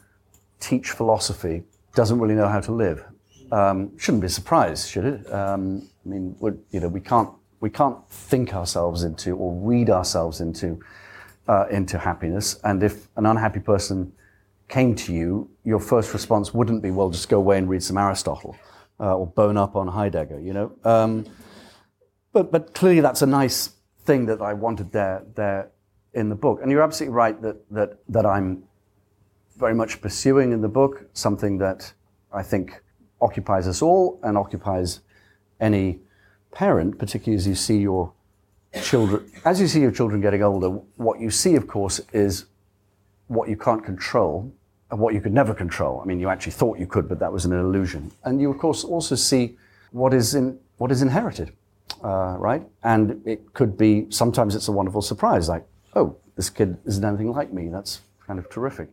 [0.59, 1.63] teach philosophy
[1.95, 3.03] doesn't really know how to live.
[3.51, 5.33] Um, shouldn't be a surprise, should it?
[5.33, 6.35] Um, I mean,
[6.71, 7.29] you know, we can't
[7.61, 10.79] we can't think ourselves into or read ourselves into
[11.49, 12.59] uh, into happiness.
[12.63, 14.13] And if an unhappy person
[14.67, 17.97] came to you, your first response wouldn't be, well, just go away and read some
[17.97, 18.55] Aristotle
[18.99, 20.71] uh, or bone up on Heidegger, you know.
[20.83, 21.25] Um,
[22.31, 23.71] but but clearly, that's a nice
[24.05, 25.71] thing that I wanted there there
[26.13, 26.59] in the book.
[26.61, 28.63] And you're absolutely right that that that I'm
[29.57, 31.91] very much pursuing in the book something that
[32.31, 32.81] I think
[33.19, 35.01] occupies us all and occupies
[35.59, 35.99] any
[36.51, 38.13] parent, particularly as you see your
[38.81, 42.45] children, as you see your children getting older, what you see, of course, is
[43.27, 44.51] what you can't control
[44.91, 46.01] and what you could never control.
[46.01, 48.11] I mean, you actually thought you could, but that was an illusion.
[48.23, 49.57] And you, of course, also see
[49.91, 51.51] what is in what is inherited,
[52.03, 52.63] uh, right?
[52.83, 55.65] And it could be sometimes it's a wonderful surprise, like,
[55.95, 57.67] oh, this kid isn't anything like me.
[57.69, 58.89] That's kind of terrific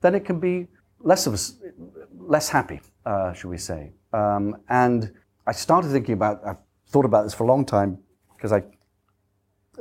[0.00, 0.66] then it can be
[1.00, 1.38] less of a,
[2.18, 3.92] less happy, uh, should we say?
[4.12, 5.12] Um, and
[5.46, 6.44] I started thinking about.
[6.44, 6.56] I
[6.88, 7.98] thought about this for a long time
[8.36, 8.62] because I,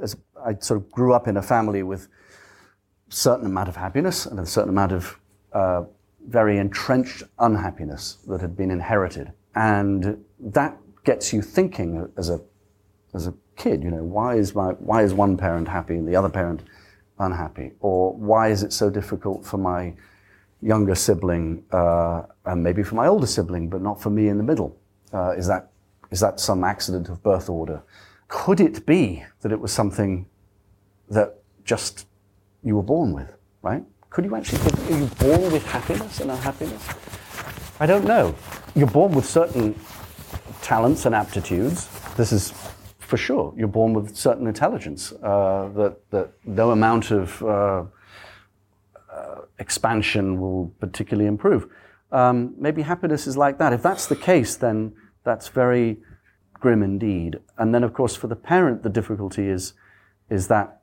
[0.02, 2.08] as I sort of grew up in a family with
[3.10, 5.20] a certain amount of happiness and a certain amount of
[5.54, 5.84] uh,
[6.28, 12.42] very entrenched unhappiness that had been inherited, and that gets you thinking as a
[13.14, 13.84] as a kid.
[13.84, 16.64] You know, why is my why is one parent happy and the other parent
[17.20, 19.94] unhappy, or why is it so difficult for my
[20.62, 24.44] younger sibling uh, and maybe for my older sibling, but not for me in the
[24.44, 24.78] middle?
[25.14, 25.72] Uh, is that
[26.12, 27.82] is that some accident of birth order?
[28.30, 30.26] Could it be that it was something
[31.10, 32.08] that just
[32.64, 33.84] you were born with, right?
[34.10, 36.88] Could you actually are you born with happiness and unhappiness?
[37.80, 38.34] I don't know.
[38.76, 39.78] You're born with certain
[40.62, 41.88] talents and aptitudes.
[42.16, 42.54] This is
[43.00, 43.54] for sure.
[43.58, 47.84] You're born with certain intelligence uh, that, that no amount of uh,
[49.60, 51.68] expansion will particularly improve.
[52.12, 53.74] Um, maybe happiness is like that.
[53.74, 55.98] If that's the case, then that's very
[56.60, 57.40] grim indeed.
[57.58, 59.74] And then, of course, for the parent, the difficulty is,
[60.30, 60.82] is that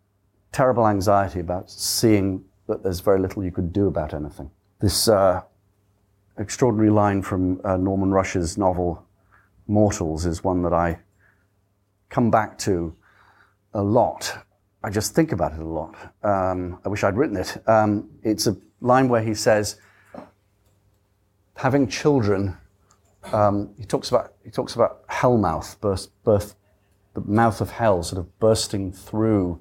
[0.52, 4.50] terrible anxiety about seeing that there's very little you could do about anything.
[4.80, 5.42] This uh,
[6.38, 9.06] extraordinary line from uh, Norman Rush's novel
[9.66, 10.98] Mortals is one that I
[12.08, 12.94] come back to
[13.74, 14.44] a lot.
[14.82, 15.94] I just think about it a lot.
[16.22, 17.56] Um, I wish I'd written it.
[17.66, 19.80] Um, it's a line where he says,
[21.56, 22.56] having children,
[23.32, 26.54] um, he talks about he talks about hell mouth, burst, birth,
[27.14, 29.60] the mouth of hell, sort of bursting through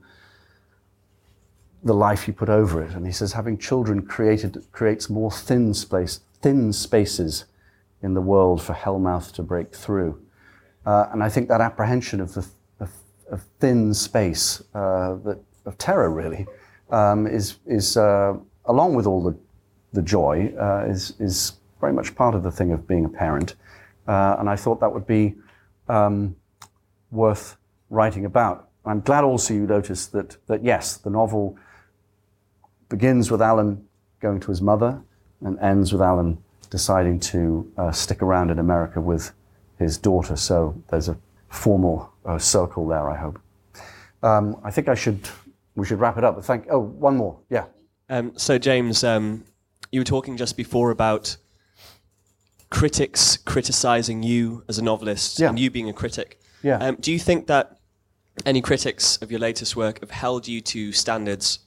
[1.83, 2.91] the life you put over it.
[2.91, 7.45] And he says, having children created creates more thin space, thin spaces
[8.01, 10.21] in the world for hellmouth to break through.
[10.85, 12.45] Uh, and I think that apprehension of the
[12.79, 12.91] of,
[13.31, 16.45] of thin space, uh, that, of terror, really,
[16.91, 19.35] um, is is uh, along with all the,
[19.93, 23.55] the joy, uh, is, is very much part of the thing of being a parent.
[24.07, 25.35] Uh, and I thought that would be
[25.87, 26.35] um,
[27.11, 27.57] worth
[27.89, 28.69] writing about.
[28.85, 31.57] I'm glad also you noticed that, that, yes, the novel
[32.89, 33.85] begins with Alan
[34.19, 35.01] going to his mother
[35.41, 36.37] and ends with Alan
[36.69, 39.31] deciding to uh, stick around in America with
[39.79, 40.35] his daughter.
[40.35, 41.17] So there's a
[41.49, 43.39] formal uh, circle there, I hope.
[44.21, 45.27] Um, I think I should,
[45.75, 46.43] we should wrap it up.
[46.43, 47.39] Thank, oh, one more.
[47.49, 47.65] Yeah.
[48.09, 49.45] Um, so, James, um,
[49.91, 51.37] you were talking just before about
[52.75, 55.47] critics criticizing you as a novelist yeah.
[55.47, 56.41] and you being a critic.
[56.61, 56.77] Yeah.
[56.79, 57.79] Um, do you think that
[58.45, 61.59] any critics of your latest work have held you to standards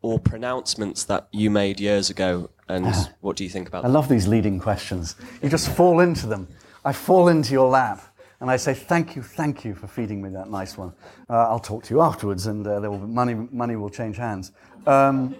[0.00, 2.50] or pronouncements that you made years ago?
[2.68, 3.08] And ah.
[3.20, 3.88] what do you think about that?
[3.88, 5.16] I love these leading questions.
[5.42, 6.46] You just fall into them.
[6.84, 8.00] I fall into your lap.
[8.40, 10.92] And I say, thank you, thank you for feeding me that nice one.
[11.28, 14.52] Uh, I'll talk to you afterwards, and uh, will money, money will change hands.
[14.86, 15.34] Um,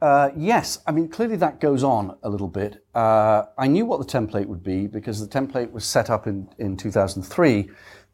[0.00, 2.84] uh, yes, I mean, clearly that goes on a little bit.
[2.94, 6.48] Uh, I knew what the template would be because the template was set up in,
[6.58, 7.68] in 2003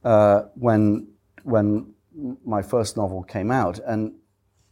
[0.05, 1.07] uh, when,
[1.45, 1.95] when
[2.45, 3.79] my first novel came out.
[3.87, 4.15] And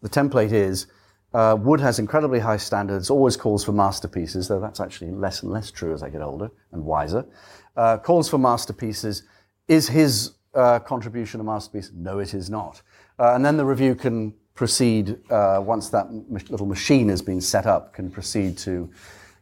[0.03, 0.89] the template is
[1.33, 5.53] uh, Wood has incredibly high standards, always calls for masterpieces, though that's actually less and
[5.53, 7.25] less true as I get older and wiser.
[7.77, 9.23] Uh, calls for masterpieces,
[9.69, 11.91] is his contribution a masterpiece?
[11.93, 12.83] No, it is not.
[13.19, 16.11] And then the review can proceed uh, once that
[16.51, 18.91] little machine has been set up, can proceed to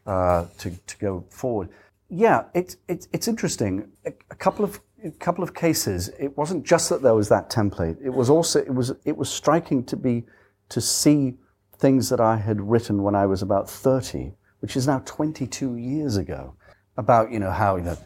[0.06, 1.68] uh, to, to go forward.
[2.08, 3.88] Yeah, it, it, it's interesting.
[4.04, 6.08] A, a couple of a couple of cases.
[6.18, 7.98] It wasn't just that there was that template.
[8.02, 10.24] It was also it was it was striking to be
[10.70, 11.34] to see
[11.78, 15.76] things that I had written when I was about thirty, which is now twenty two
[15.76, 16.54] years ago,
[16.96, 17.98] about you know how you know,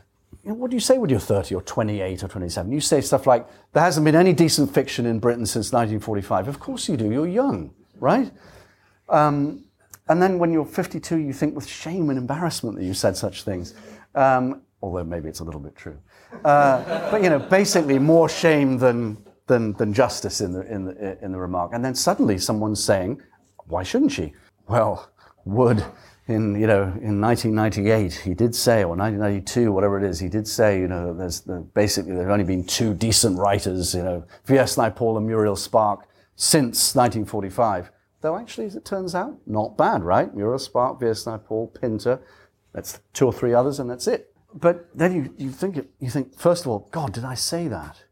[0.55, 2.71] what do you say when you're 30 or 28 or 27?
[2.71, 6.49] You say stuff like, there hasn't been any decent fiction in Britain since 1945.
[6.49, 8.31] Of course you do, you're young, right?
[9.09, 9.65] Um,
[10.09, 13.43] and then when you're 52, you think with shame and embarrassment that you said such
[13.43, 13.75] things.
[14.15, 15.99] Um, although maybe it's a little bit true.
[16.45, 19.17] Uh, but, you know, basically more shame than,
[19.47, 21.73] than, than justice in the, in, the, in the remark.
[21.75, 23.21] And then suddenly someone's saying,
[23.67, 24.33] why shouldn't she?
[24.69, 25.11] Well,
[25.45, 25.85] would
[26.29, 30.47] in you know in 1998 he did say or 1992 whatever it is he did
[30.47, 34.77] say you know there's the, basically there's only been two decent writers you know V.S.
[34.77, 37.91] Naipaul and Muriel Spark since 1945
[38.23, 41.25] though actually as it turns out not bad right Muriel Spark V.S.
[41.25, 42.21] Naipaul Pinter
[42.73, 46.37] that's two or three others and that's it but then you, you think you think
[46.37, 48.03] first of all God did I say that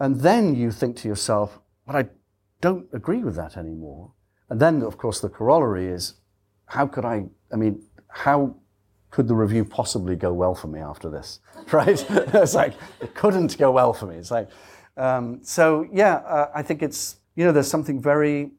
[0.00, 2.08] and then you think to yourself but I
[2.62, 4.12] don't agree with that anymore
[4.48, 6.14] and then of course the corollary is
[6.66, 8.54] how could I, I mean, how
[9.10, 11.40] could the review possibly go well for me after this?
[11.72, 12.04] Right?
[12.10, 14.14] it's like, it couldn't go well for me.
[14.16, 14.48] It's like,
[14.96, 18.52] um, so yeah, uh, I think it's, you know, there's something very,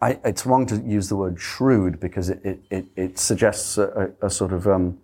[0.00, 4.26] I, it's wrong to use the word shrewd because it, it, it, suggests a, a,
[4.26, 4.98] a, sort of um,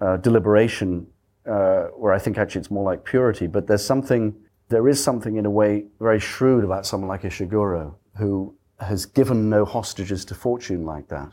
[0.00, 1.06] uh, deliberation
[1.46, 4.34] uh, where I think actually it's more like purity, but there's something,
[4.68, 9.48] there is something in a way very shrewd about someone like Ishiguro who has given
[9.48, 11.32] no hostages to fortune like that.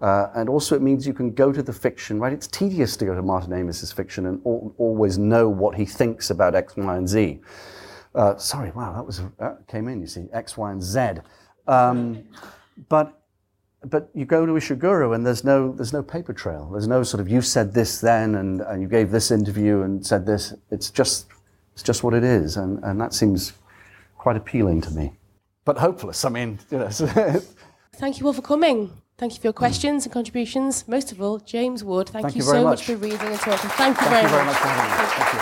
[0.00, 2.32] Uh, and also, it means you can go to the fiction, right?
[2.32, 6.30] It's tedious to go to Martin Amis's fiction and al- always know what he thinks
[6.30, 7.40] about X, Y, and Z.
[8.14, 10.00] Uh, sorry, wow, that was that came in.
[10.00, 11.20] You see, X, Y, and Z.
[11.66, 12.24] Um,
[12.88, 13.22] but
[13.84, 16.68] but you go to Ishiguro and there's no there's no paper trail.
[16.72, 20.04] There's no sort of you said this then and, and you gave this interview and
[20.04, 20.54] said this.
[20.70, 21.26] It's just
[21.72, 23.52] it's just what it is, and, and that seems
[24.16, 25.12] quite appealing to me
[25.66, 26.24] but hopeless.
[26.24, 26.88] I mean, you know.
[27.96, 28.90] thank you all for coming.
[29.18, 30.88] Thank you for your questions and contributions.
[30.88, 32.80] Most of all, James Wood, thank, thank you, you so much.
[32.80, 32.84] much.
[32.84, 33.68] for reading and talking.
[33.70, 34.54] Thank you thank very, you very much.
[34.54, 34.96] much for having me.
[35.18, 35.40] Thank you.